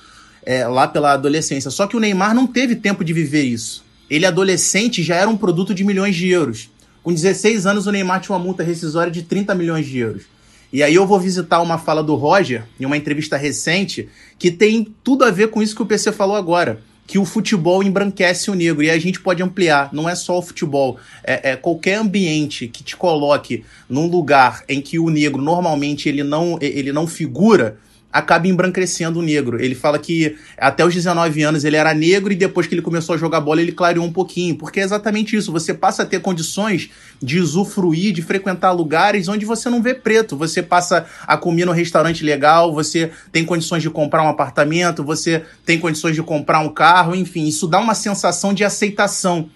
[0.44, 1.70] é, lá pela adolescência.
[1.70, 3.84] Só que o Neymar não teve tempo de viver isso.
[4.10, 6.70] Ele, adolescente, já era um produto de milhões de euros.
[7.02, 10.22] Com 16 anos, o Neymar tinha uma multa rescisória de 30 milhões de euros.
[10.72, 14.92] E aí eu vou visitar uma fala do Roger, em uma entrevista recente, que tem
[15.04, 18.54] tudo a ver com isso que o PC falou agora que o futebol embranquece o
[18.54, 18.82] negro.
[18.82, 22.82] E a gente pode ampliar, não é só o futebol, é, é, qualquer ambiente que
[22.82, 27.76] te coloque num lugar em que o negro normalmente ele não, ele não figura
[28.12, 29.60] acaba embranquecendo o negro.
[29.60, 33.14] Ele fala que até os 19 anos ele era negro e depois que ele começou
[33.14, 36.20] a jogar bola ele clareou um pouquinho, porque é exatamente isso, você passa a ter
[36.20, 36.90] condições
[37.22, 41.72] de usufruir, de frequentar lugares onde você não vê preto, você passa a comer no
[41.72, 46.68] restaurante legal, você tem condições de comprar um apartamento, você tem condições de comprar um
[46.68, 49.48] carro, enfim, isso dá uma sensação de aceitação.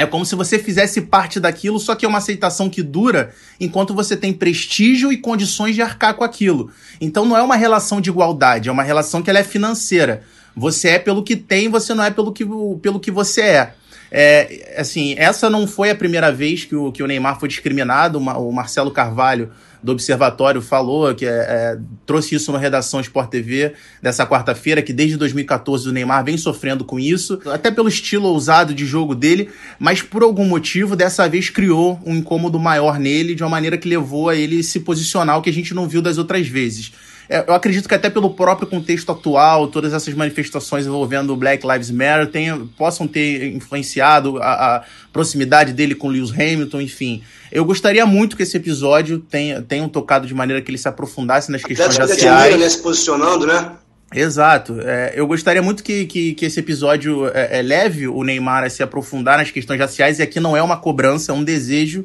[0.00, 3.94] É como se você fizesse parte daquilo, só que é uma aceitação que dura enquanto
[3.94, 6.70] você tem prestígio e condições de arcar com aquilo.
[6.98, 10.22] Então não é uma relação de igualdade, é uma relação que ela é financeira.
[10.56, 12.46] Você é pelo que tem, você não é pelo que,
[12.80, 13.74] pelo que você é.
[14.10, 18.18] É, assim, essa não foi a primeira vez que o, que o Neymar foi discriminado.
[18.18, 23.72] O Marcelo Carvalho do Observatório falou, que é, é, trouxe isso na redação Sport TV
[24.02, 28.74] dessa quarta-feira, que desde 2014 o Neymar vem sofrendo com isso, até pelo estilo ousado
[28.74, 33.42] de jogo dele, mas por algum motivo dessa vez criou um incômodo maior nele, de
[33.42, 36.18] uma maneira que levou a ele se posicionar, o que a gente não viu das
[36.18, 36.92] outras vezes.
[37.30, 41.64] É, eu acredito que até pelo próprio contexto atual, todas essas manifestações envolvendo o Black
[41.64, 47.22] Lives Matter tenham, possam ter influenciado a, a, proximidade dele com Lewis Hamilton, enfim.
[47.52, 51.52] Eu gostaria muito que esse episódio tenha, tenha tocado de maneira que ele se aprofundasse
[51.52, 52.58] nas questões raciais.
[52.58, 53.74] Né, se posicionando, né?
[54.12, 54.80] Exato.
[54.80, 58.68] É, eu gostaria muito que, que, que esse episódio é, é, leve o Neymar a
[58.68, 62.04] se aprofundar nas questões raciais, e aqui não é uma cobrança, é um desejo,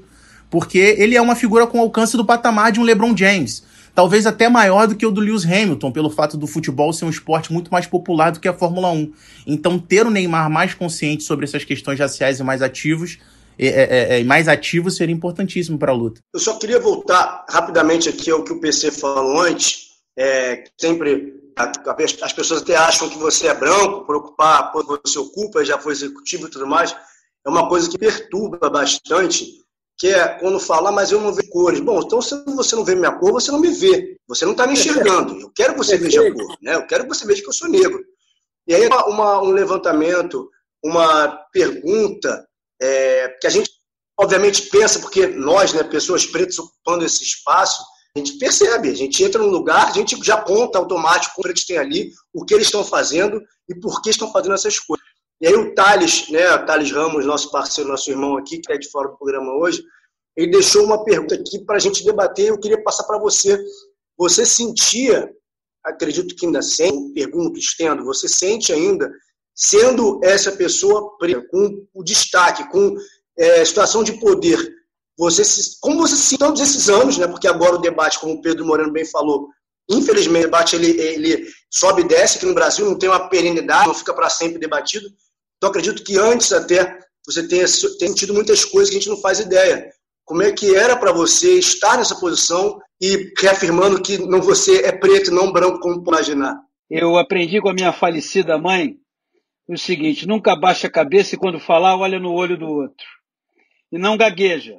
[0.52, 3.64] porque ele é uma figura com alcance do patamar de um LeBron James
[3.96, 7.10] talvez até maior do que o do Lewis Hamilton, pelo fato do futebol ser um
[7.10, 9.14] esporte muito mais popular do que a Fórmula 1.
[9.48, 13.18] Então, ter o Neymar mais consciente sobre essas questões raciais e mais ativos
[13.58, 16.20] é, é, é, mais ativo seria importantíssimo para a luta.
[16.34, 19.86] Eu só queria voltar rapidamente aqui ao que o PC falou antes.
[20.78, 21.34] Sempre
[22.22, 26.48] as pessoas até acham que você é branco, por ocupar, você ocupa, já foi executivo
[26.48, 26.94] e tudo mais.
[27.46, 29.65] É uma coisa que perturba bastante
[29.98, 31.80] que é quando fala, ah, mas eu não vejo cores.
[31.80, 34.18] Bom, então se você não vê minha cor, você não me vê.
[34.28, 35.40] Você não está me enxergando.
[35.40, 36.76] Eu quero que você veja a cor, né?
[36.76, 38.04] Eu quero que você veja que eu sou negro.
[38.68, 40.50] E aí uma, um levantamento,
[40.84, 42.46] uma pergunta
[42.82, 43.70] é, que a gente
[44.18, 47.84] obviamente pensa, porque nós, né, pessoas pretas ocupando esse espaço,
[48.16, 51.50] a gente percebe, a gente entra num lugar, a gente já conta automático o que
[51.50, 55.05] eles têm ali, o que eles estão fazendo e por que estão fazendo essas coisas.
[55.42, 58.90] E aí o Thales, né, Thales Ramos, nosso parceiro, nosso irmão aqui, que é de
[58.90, 59.84] fora do programa hoje,
[60.36, 62.48] ele deixou uma pergunta aqui para a gente debater.
[62.48, 63.58] Eu queria passar para você.
[64.18, 65.30] Você sentia,
[65.84, 69.12] acredito que ainda sente, pergunto, estendo, você sente ainda,
[69.54, 72.96] sendo essa pessoa preta, com o destaque, com
[73.38, 74.74] é, situação de poder,
[75.18, 78.42] você se, como você se todos esses anos, né, porque agora o debate, como o
[78.42, 79.48] Pedro Moreno bem falou,
[79.90, 83.88] infelizmente o debate ele, ele sobe e desce, que no Brasil não tem uma perenidade,
[83.88, 85.08] não fica para sempre debatido.
[85.66, 89.40] Então, acredito que antes até você tenha, sentido muitas coisas que a gente não faz
[89.40, 89.92] ideia.
[90.24, 94.92] Como é que era para você estar nessa posição e reafirmando que não você é
[94.92, 96.56] preto e não branco, como imaginar?
[96.88, 98.96] Eu aprendi com a minha falecida mãe
[99.68, 103.08] o seguinte: nunca baixa a cabeça e quando falar, olha no olho do outro.
[103.92, 104.78] E não gagueja.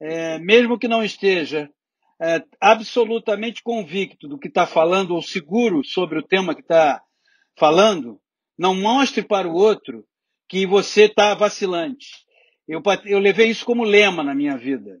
[0.00, 1.68] É, mesmo que não esteja
[2.18, 7.02] é, absolutamente convicto do que está falando ou seguro sobre o tema que está
[7.58, 8.18] falando,
[8.58, 10.04] não mostre para o outro
[10.48, 12.08] que você está vacilante.
[12.66, 14.98] Eu, eu, levei isso como lema na minha vida.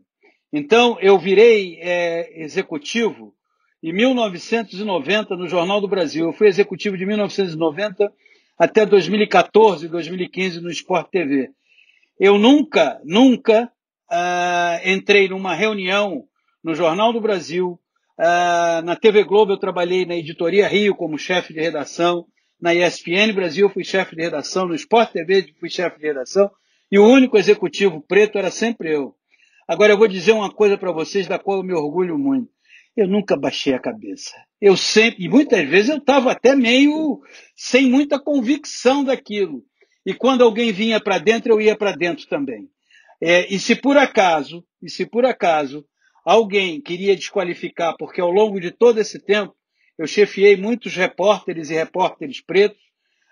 [0.52, 3.34] Então, eu virei é, executivo
[3.82, 6.26] em 1990 no Jornal do Brasil.
[6.26, 8.10] Eu fui executivo de 1990
[8.58, 11.50] até 2014, 2015 no Sport TV.
[12.18, 13.70] Eu nunca, nunca
[14.10, 16.24] uh, entrei numa reunião
[16.62, 17.78] no Jornal do Brasil,
[18.18, 22.26] uh, na TV Globo eu trabalhei na Editoria Rio como chefe de redação,
[22.60, 26.50] na ESPN Brasil fui chefe de redação, no Sport TV fui chefe de redação,
[26.90, 29.14] e o único executivo preto era sempre eu.
[29.66, 32.50] Agora eu vou dizer uma coisa para vocês da qual eu me orgulho muito.
[32.96, 34.34] Eu nunca baixei a cabeça.
[34.60, 37.20] Eu sempre, e muitas vezes eu estava até meio
[37.54, 39.62] sem muita convicção daquilo.
[40.04, 42.68] E quando alguém vinha para dentro, eu ia para dentro também.
[43.20, 45.84] É, e se por acaso, e se por acaso
[46.24, 49.54] alguém queria desqualificar, porque ao longo de todo esse tempo
[49.98, 52.80] eu chefiei muitos repórteres e repórteres pretos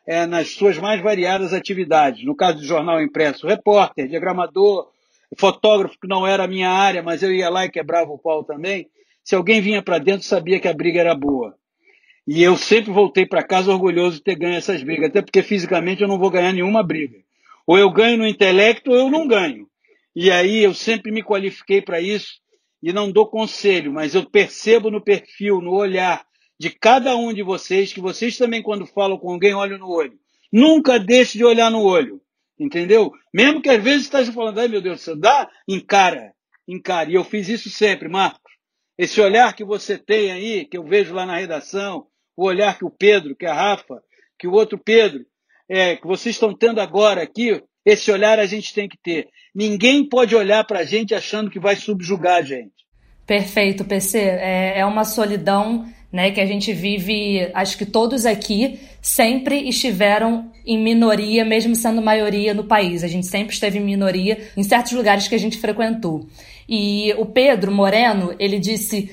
[0.06, 2.24] é, nas suas mais variadas atividades.
[2.24, 4.90] No caso do jornal impresso, repórter, diagramador,
[5.38, 8.42] fotógrafo, que não era a minha área, mas eu ia lá e quebrava o pau
[8.42, 8.88] também.
[9.22, 11.56] Se alguém vinha para dentro, sabia que a briga era boa.
[12.26, 16.02] E eu sempre voltei para casa orgulhoso de ter ganho essas brigas, até porque fisicamente
[16.02, 17.18] eu não vou ganhar nenhuma briga.
[17.64, 19.68] Ou eu ganho no intelecto ou eu não ganho.
[20.14, 22.40] E aí eu sempre me qualifiquei para isso
[22.82, 26.25] e não dou conselho, mas eu percebo no perfil, no olhar
[26.58, 30.18] de cada um de vocês que vocês também quando falam com alguém olham no olho.
[30.52, 32.20] Nunca deixe de olhar no olho,
[32.58, 33.12] entendeu?
[33.32, 36.32] Mesmo que às vezes esteja falando, ai meu Deus céu, dá, encara,
[36.66, 37.10] encara.
[37.10, 38.40] E eu fiz isso sempre, Marcos.
[38.96, 42.84] Esse olhar que você tem aí, que eu vejo lá na redação, o olhar que
[42.84, 44.02] o Pedro, que a Rafa,
[44.38, 45.24] que o outro Pedro,
[45.68, 49.28] é, que vocês estão tendo agora aqui, esse olhar a gente tem que ter.
[49.54, 52.72] Ninguém pode olhar para a gente achando que vai subjugar a gente.
[53.26, 54.18] Perfeito, PC.
[54.18, 60.50] É, é uma solidão né, que a gente vive, acho que todos aqui sempre estiveram
[60.64, 63.04] em minoria, mesmo sendo maioria no país.
[63.04, 66.26] A gente sempre esteve em minoria em certos lugares que a gente frequentou.
[66.68, 69.10] E o Pedro Moreno, ele disse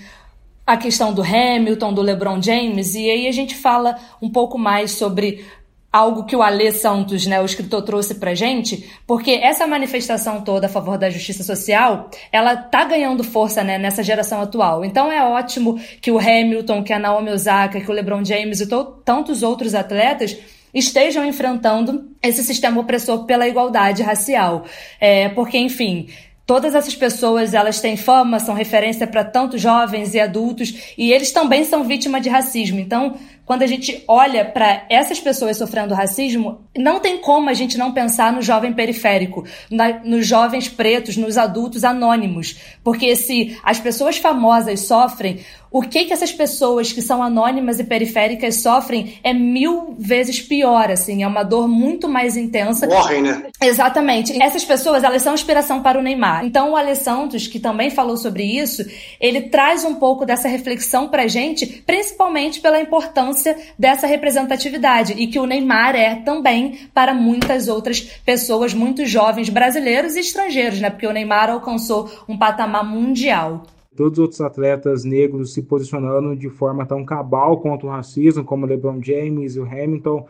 [0.66, 4.92] a questão do Hamilton, do LeBron James, e aí a gente fala um pouco mais
[4.92, 5.46] sobre
[5.94, 10.66] algo que o Alê Santos, né, o escritor, trouxe pra gente, porque essa manifestação toda
[10.66, 14.84] a favor da justiça social, ela tá ganhando força, né, nessa geração atual.
[14.84, 18.68] Então é ótimo que o Hamilton, que a Naomi Osaka, que o LeBron James e
[19.06, 20.36] tantos outros atletas
[20.74, 24.66] estejam enfrentando esse sistema opressor pela igualdade racial.
[25.00, 26.08] É, porque, enfim,
[26.46, 31.32] Todas essas pessoas, elas têm fama, são referência para tantos jovens e adultos, e eles
[31.32, 32.82] também são vítima de racismo.
[32.82, 33.16] Então,
[33.46, 37.92] quando a gente olha para essas pessoas sofrendo racismo, não tem como a gente não
[37.92, 42.58] pensar no jovem periférico, na, nos jovens pretos, nos adultos anônimos.
[42.84, 45.40] Porque se as pessoas famosas sofrem,
[45.74, 50.90] o que que essas pessoas que são anônimas e periféricas sofrem é mil vezes pior,
[50.90, 52.88] assim, é uma dor muito mais intensa.
[52.88, 53.48] Morrem, né?
[53.62, 54.42] Exatamente.
[54.42, 56.46] Essas pessoas, elas são inspiração para o Neymar.
[56.46, 58.86] Então, o Ale Santos, que também falou sobre isso,
[59.20, 65.28] ele traz um pouco dessa reflexão pra gente, principalmente pela importância importância dessa representatividade e
[65.28, 70.90] que o Neymar é também para muitas outras pessoas, muitos jovens brasileiros e estrangeiros, né?
[70.90, 73.64] Porque o Neymar alcançou um patamar mundial
[73.96, 78.66] todos os outros atletas negros se posicionando de forma tão cabal contra o racismo, como
[78.66, 80.26] LeBron James e o Hamilton.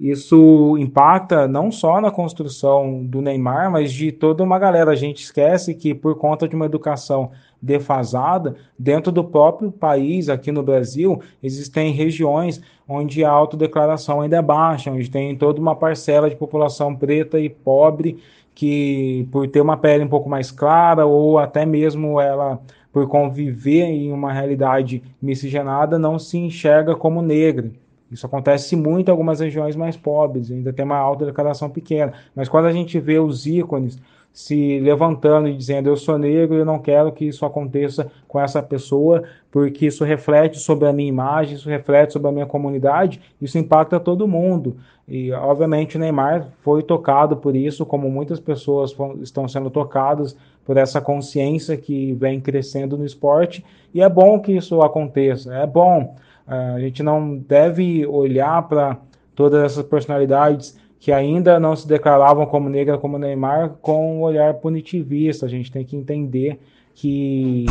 [0.00, 4.92] Isso impacta não só na construção do Neymar, mas de toda uma galera.
[4.92, 10.52] A gente esquece que, por conta de uma educação defasada, dentro do próprio país, aqui
[10.52, 16.30] no Brasil, existem regiões onde a autodeclaração ainda é baixa, onde tem toda uma parcela
[16.30, 18.18] de população preta e pobre
[18.54, 22.60] que, por ter uma pele um pouco mais clara, ou até mesmo ela
[22.92, 27.70] por conviver em uma realidade miscigenada, não se enxerga como negra.
[28.10, 32.12] Isso acontece muito em algumas regiões mais pobres, ainda tem uma autodeclaração pequena.
[32.34, 33.98] Mas quando a gente vê os ícones
[34.32, 38.62] se levantando e dizendo eu sou negro eu não quero que isso aconteça com essa
[38.62, 43.58] pessoa, porque isso reflete sobre a minha imagem, isso reflete sobre a minha comunidade, isso
[43.58, 44.76] impacta todo mundo.
[45.06, 50.36] E obviamente o Neymar foi tocado por isso, como muitas pessoas estão sendo tocadas
[50.68, 53.64] por essa consciência que vem crescendo no esporte,
[53.94, 56.14] e é bom que isso aconteça, é bom.
[56.46, 58.98] A gente não deve olhar para
[59.34, 64.52] todas essas personalidades que ainda não se declaravam como negra como Neymar com um olhar
[64.54, 65.46] punitivista.
[65.46, 66.60] A gente tem que entender
[66.94, 67.64] que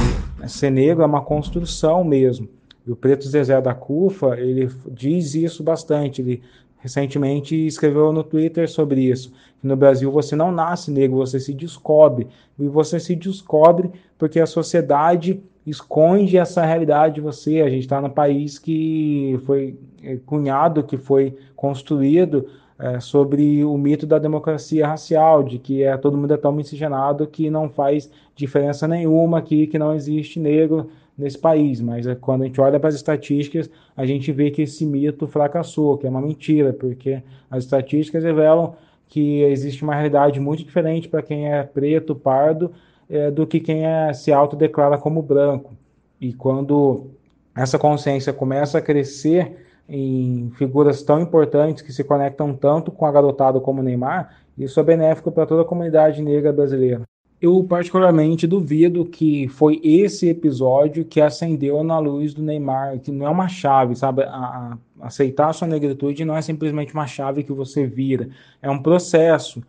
[0.48, 2.50] ser negro é uma construção mesmo.
[2.84, 6.24] E o Preto Zezé da Cufa, ele diz isso bastante.
[6.24, 6.42] Ele
[6.88, 9.34] recentemente escreveu no Twitter sobre isso.
[9.62, 12.28] no Brasil você não nasce negro, você se descobre.
[12.58, 17.62] E você se descobre porque a sociedade esconde essa realidade de você.
[17.62, 22.48] A gente está no país que foi é, cunhado, que foi construído
[22.80, 27.28] é, sobre o mito da democracia racial, de que é, todo mundo é tão miscigenado
[27.28, 31.82] que não faz diferença nenhuma aqui, que não existe negro nesse país.
[31.82, 35.28] Mas é, quando a gente olha para as estatísticas, a gente vê que esse mito
[35.28, 38.76] fracassou, que é uma mentira, porque as estatísticas revelam
[39.08, 42.72] que existe uma realidade muito diferente para quem é preto, pardo,
[43.10, 45.74] é, do que quem é, se autodeclara como branco.
[46.20, 47.08] E quando
[47.56, 53.12] essa consciência começa a crescer em figuras tão importantes que se conectam tanto com a
[53.12, 57.04] garotada como o Neymar, isso é benéfico para toda a comunidade negra brasileira.
[57.40, 63.28] Eu particularmente duvido que foi esse episódio que acendeu na luz do Neymar, que não
[63.28, 64.24] é uma chave, sabe?
[64.24, 68.30] A, a, aceitar a sua negritude não é simplesmente uma chave que você vira,
[68.60, 69.62] é um processo.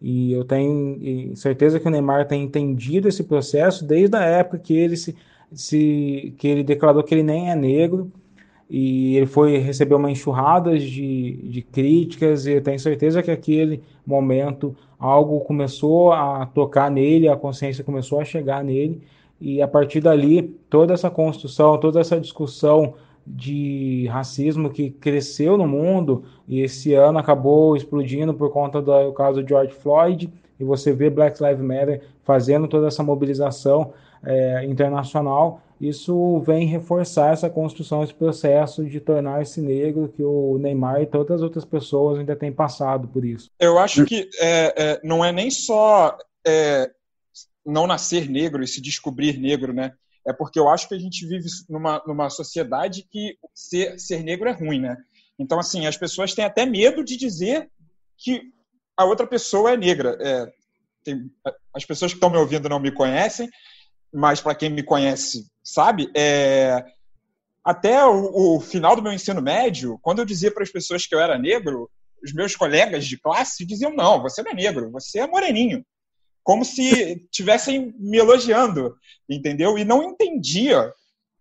[0.00, 4.76] E eu tenho certeza que o Neymar tem entendido esse processo desde a época que
[4.76, 5.16] ele se,
[5.52, 8.12] se que ele declarou que ele nem é negro
[8.68, 13.82] e ele foi receber uma enxurrada de, de críticas e eu tenho certeza que aquele
[14.04, 19.02] momento algo começou a tocar nele, a consciência começou a chegar nele
[19.40, 22.94] e a partir dali toda essa construção, toda essa discussão
[23.26, 29.42] de racismo que cresceu no mundo e esse ano acabou explodindo por conta do caso
[29.42, 33.92] de George Floyd e você vê Black Lives Matter fazendo toda essa mobilização
[34.24, 41.02] é, internacional isso vem reforçar essa construção, esse processo de tornar-se negro que o Neymar
[41.02, 43.50] e todas as outras pessoas ainda têm passado por isso.
[43.60, 46.16] Eu acho que é, é, não é nem só
[46.46, 46.90] é,
[47.64, 49.92] não nascer negro e se descobrir negro, né?
[50.26, 54.48] É porque eu acho que a gente vive numa, numa sociedade que ser, ser negro
[54.48, 54.96] é ruim, né?
[55.38, 57.70] Então, assim, as pessoas têm até medo de dizer
[58.16, 58.42] que
[58.96, 60.16] a outra pessoa é negra.
[60.20, 60.46] É,
[61.04, 61.30] tem,
[61.72, 63.48] as pessoas que estão me ouvindo não me conhecem,
[64.12, 66.84] mas para quem me conhece sabe, é...
[67.64, 71.14] até o, o, final do meu ensino médio, quando eu dizia para as pessoas que
[71.14, 71.90] eu era negro,
[72.22, 75.84] os meus colegas de classe diziam: não, você não é negro, você é moreninho.
[76.44, 78.96] Como se tivessem me elogiando,
[79.28, 79.76] entendeu?
[79.76, 80.92] E não entendia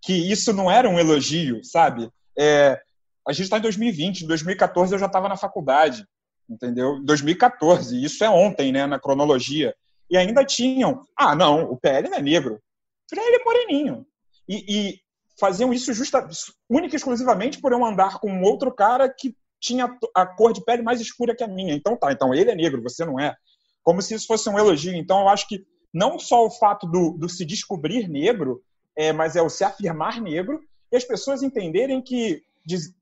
[0.02, 2.10] que isso não era um elogio, sabe?
[2.38, 2.82] É...
[3.28, 6.06] a gente está em 2020, em 2014 eu já estava na faculdade,
[6.50, 7.00] entendeu?
[7.04, 9.76] 2014, isso é ontem, né, na cronologia
[10.10, 14.06] e ainda tinham, ah, não, o PL não é negro, o PL é moreninho.
[14.48, 15.00] E, e
[15.40, 16.28] faziam isso justa,
[16.70, 20.64] única e exclusivamente por eu andar com um outro cara que tinha a cor de
[20.64, 21.74] pele mais escura que a minha.
[21.74, 23.36] Então tá, então ele é negro, você não é.
[23.84, 24.96] Como se isso fosse um elogio.
[24.96, 28.62] Então eu acho que não só o fato do, do se descobrir negro,
[28.96, 30.60] é, mas é o se afirmar negro
[30.92, 32.42] e as pessoas entenderem que,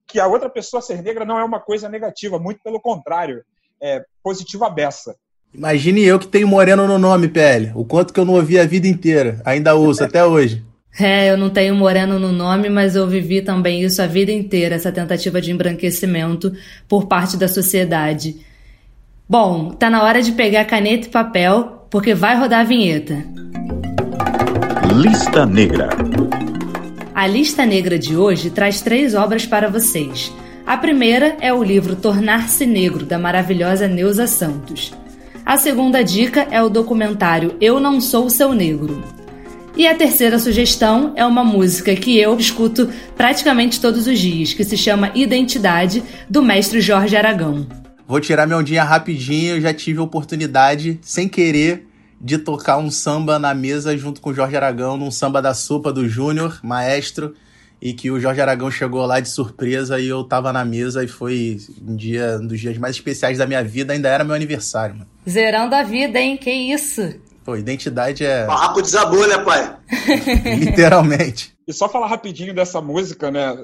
[0.07, 3.43] que a outra pessoa ser negra não é uma coisa negativa, muito pelo contrário,
[3.81, 5.15] é positiva beça.
[5.53, 7.71] Imagine eu que tenho moreno no nome, PL.
[7.75, 9.39] O quanto que eu não ouvi a vida inteira.
[9.45, 10.65] Ainda uso até hoje.
[10.99, 14.75] É, eu não tenho moreno no nome, mas eu vivi também isso a vida inteira,
[14.75, 16.53] essa tentativa de embranquecimento
[16.87, 18.37] por parte da sociedade.
[19.27, 23.23] Bom, tá na hora de pegar caneta e papel, porque vai rodar a vinheta.
[24.95, 25.89] Lista Negra.
[27.15, 30.31] A lista negra de hoje traz três obras para vocês.
[30.65, 34.93] A primeira é o livro Tornar-se Negro, da maravilhosa Neuza Santos.
[35.45, 39.22] A segunda dica é o documentário Eu Não Sou Seu Negro.
[39.75, 44.63] E a terceira sugestão é uma música que eu escuto praticamente todos os dias, que
[44.63, 47.65] se chama Identidade, do mestre Jorge Aragão.
[48.07, 51.87] Vou tirar minha ondinha rapidinho, eu já tive a oportunidade, sem querer,
[52.21, 55.91] de tocar um samba na mesa junto com o Jorge Aragão, num samba da sopa
[55.91, 57.33] do Júnior, maestro,
[57.81, 61.07] e que o Jorge Aragão chegou lá de surpresa e eu tava na mesa e
[61.07, 64.95] foi um dia um dos dias mais especiais da minha vida, ainda era meu aniversário,
[64.95, 65.09] mano.
[65.27, 66.37] Zerando a vida, hein?
[66.37, 67.15] Que isso?
[67.43, 68.45] Pô, identidade é.
[68.45, 69.77] Barraco desabou, né, pai?
[70.59, 71.55] Literalmente.
[71.67, 73.55] E só falar rapidinho dessa música, né?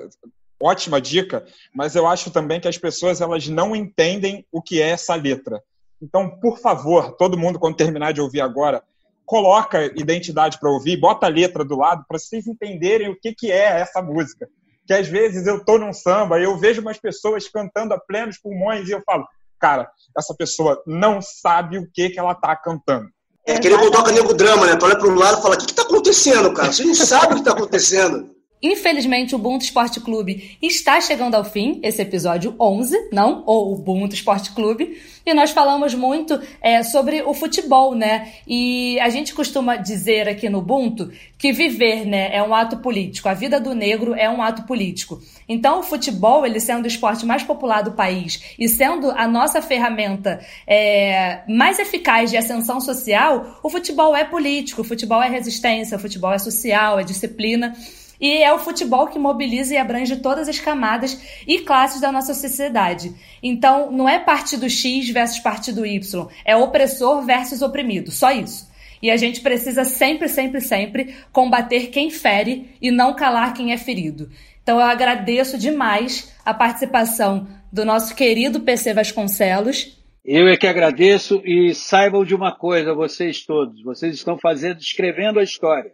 [0.62, 4.90] Ótima dica, mas eu acho também que as pessoas elas não entendem o que é
[4.90, 5.62] essa letra.
[6.02, 8.84] Então, por favor, todo mundo quando terminar de ouvir agora,
[9.26, 13.52] coloca identidade para ouvir, bota a letra do lado para vocês entenderem o que, que
[13.52, 14.50] é essa música.
[14.86, 18.38] Que às vezes eu tô num samba e eu vejo umas pessoas cantando a plenos
[18.38, 19.26] pulmões e eu falo,
[19.60, 23.08] cara, essa pessoa não sabe o que, que ela tá cantando.
[23.46, 24.76] É aquele botoca nego drama, né?
[24.76, 26.72] Tu olha para um lado e fala, o que, que tá acontecendo, cara?
[26.72, 28.30] Você não sabe o que tá acontecendo.
[28.62, 33.42] Infelizmente, o Ubuntu Esporte Clube está chegando ao fim, esse episódio 11, não?
[33.46, 35.02] Ou Ubuntu Esporte Clube.
[35.26, 38.34] E nós falamos muito é, sobre o futebol, né?
[38.46, 43.30] E a gente costuma dizer aqui no Ubuntu que viver, né, é um ato político.
[43.30, 45.22] A vida do negro é um ato político.
[45.48, 49.62] Então, o futebol, ele sendo o esporte mais popular do país e sendo a nossa
[49.62, 55.96] ferramenta é, mais eficaz de ascensão social, o futebol é político, o futebol é resistência,
[55.96, 57.74] o futebol é social, é disciplina.
[58.20, 62.34] E é o futebol que mobiliza e abrange todas as camadas e classes da nossa
[62.34, 63.16] sociedade.
[63.42, 68.70] Então, não é partido X versus partido Y, é opressor versus oprimido, só isso.
[69.02, 73.78] E a gente precisa sempre, sempre, sempre combater quem fere e não calar quem é
[73.78, 74.30] ferido.
[74.62, 79.98] Então eu agradeço demais a participação do nosso querido PC Vasconcelos.
[80.26, 85.40] Eu é que agradeço e saibam de uma coisa, vocês todos, vocês estão fazendo, escrevendo
[85.40, 85.92] a história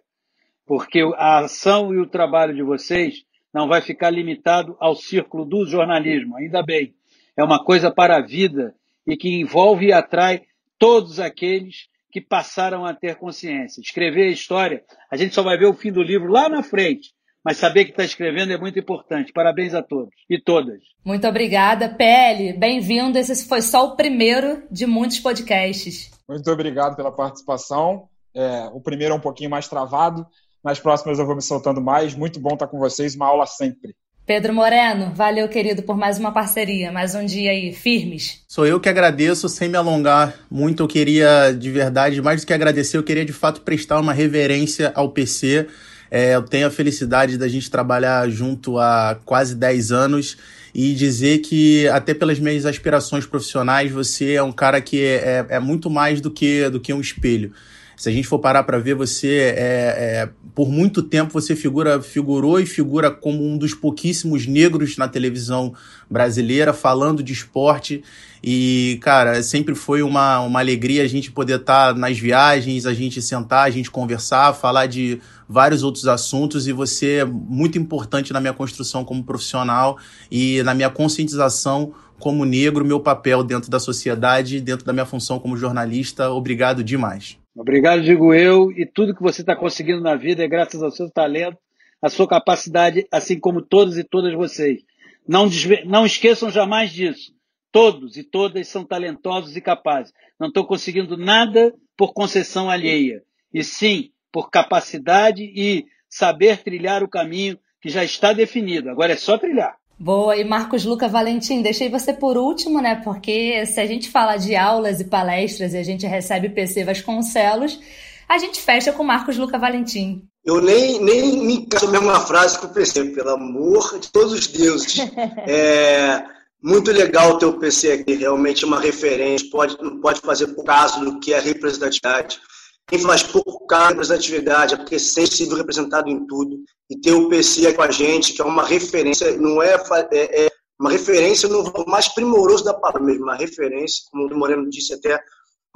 [0.65, 5.65] porque a ação e o trabalho de vocês não vai ficar limitado ao círculo do
[5.65, 6.93] jornalismo, ainda bem.
[7.37, 8.75] É uma coisa para a vida
[9.07, 10.41] e que envolve e atrai
[10.77, 13.81] todos aqueles que passaram a ter consciência.
[13.81, 17.13] Escrever a história, a gente só vai ver o fim do livro lá na frente,
[17.43, 19.31] mas saber que está escrevendo é muito importante.
[19.31, 20.81] Parabéns a todos e todas.
[21.03, 22.53] Muito obrigada, PL.
[22.53, 23.17] Bem-vindo.
[23.17, 26.11] Esse foi só o primeiro de muitos podcasts.
[26.27, 28.07] Muito obrigado pela participação.
[28.33, 30.25] É, o primeiro é um pouquinho mais travado,
[30.65, 32.15] nas próximas eu vou me soltando mais.
[32.15, 33.95] Muito bom estar com vocês, uma aula sempre.
[34.25, 38.43] Pedro Moreno, valeu, querido, por mais uma parceria, mais um dia aí, firmes.
[38.47, 40.81] Sou eu que agradeço, sem me alongar muito.
[40.81, 44.91] Eu queria, de verdade, mais do que agradecer, eu queria de fato prestar uma reverência
[44.95, 45.67] ao PC.
[46.09, 50.37] É, eu tenho a felicidade da gente trabalhar junto há quase 10 anos
[50.73, 55.55] e dizer que, até pelas minhas aspirações profissionais, você é um cara que é, é,
[55.55, 57.53] é muito mais do que, do que um espelho.
[57.95, 62.01] Se a gente for parar para ver, você é, é, por muito tempo você figura,
[62.01, 65.73] figurou e figura como um dos pouquíssimos negros na televisão
[66.09, 68.03] brasileira falando de esporte.
[68.43, 72.93] E, cara, sempre foi uma, uma alegria a gente poder estar tá nas viagens, a
[72.93, 76.67] gente sentar, a gente conversar, falar de vários outros assuntos.
[76.67, 79.97] E você é muito importante na minha construção como profissional
[80.29, 85.39] e na minha conscientização como negro, meu papel dentro da sociedade, dentro da minha função
[85.39, 86.29] como jornalista.
[86.29, 87.37] Obrigado demais.
[87.55, 91.09] Obrigado, digo eu, e tudo que você está conseguindo na vida é graças ao seu
[91.09, 91.57] talento,
[92.01, 94.83] à sua capacidade, assim como todos e todas vocês.
[95.27, 95.49] Não,
[95.85, 97.33] não esqueçam jamais disso.
[97.71, 100.13] Todos e todas são talentosos e capazes.
[100.39, 107.09] Não estão conseguindo nada por concessão alheia, e sim por capacidade e saber trilhar o
[107.09, 108.89] caminho que já está definido.
[108.89, 109.77] Agora é só trilhar.
[109.97, 112.95] Boa, e Marcos Luca Valentim, deixei você por último, né?
[113.03, 117.79] Porque se a gente fala de aulas e palestras e a gente recebe PC Vasconcelos,
[118.27, 120.27] a gente fecha com Marcos Luca Valentim.
[120.43, 124.33] Eu nem, nem me encaixo a mesma frase que o PC, pelo amor de todos
[124.33, 124.97] os deuses.
[125.47, 126.23] é
[126.61, 131.19] muito legal ter o PC aqui, realmente uma referência, pode, pode fazer por caso do
[131.19, 132.39] que é representatividade.
[132.87, 136.63] Quem faz pouco caso representatividade é porque sempre se representado em tudo.
[136.89, 139.73] E ter o PC com a gente, que é uma referência, não é,
[140.11, 144.69] é, é uma referência no mais primoroso da palavra mesmo, uma referência, como o Moreno
[144.69, 145.19] disse até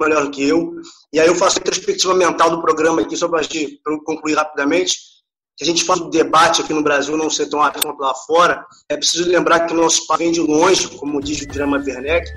[0.00, 0.72] melhor que eu.
[1.12, 3.42] E aí eu faço a perspectiva mental do programa aqui, só para
[4.04, 4.96] concluir rapidamente,
[5.60, 8.96] a gente faz o debate aqui no Brasil não ser tão aberto lá fora, é
[8.96, 12.30] preciso lembrar que o nosso espaço vem de longe, como diz o drama Werneck,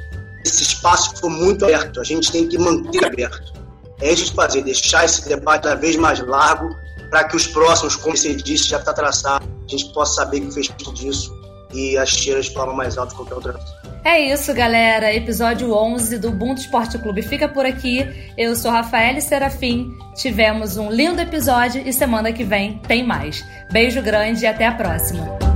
[0.46, 3.63] esse espaço foi muito aberto, a gente tem que manter aberto
[4.04, 6.76] é isso fazer, deixar esse debate cada vez mais largo,
[7.10, 10.52] para que os próximos, como você disse, já está traçado, a gente possa saber que
[10.52, 11.34] fez tudo isso
[11.74, 13.60] e as tiras falam mais alto que qualquer outra.
[14.04, 15.14] É isso, galera.
[15.14, 18.32] Episódio 11 do Ubuntu Esporte Clube fica por aqui.
[18.38, 19.90] Eu sou Rafael Serafim.
[20.16, 23.44] Tivemos um lindo episódio e semana que vem tem mais.
[23.72, 25.53] Beijo grande e até a próxima.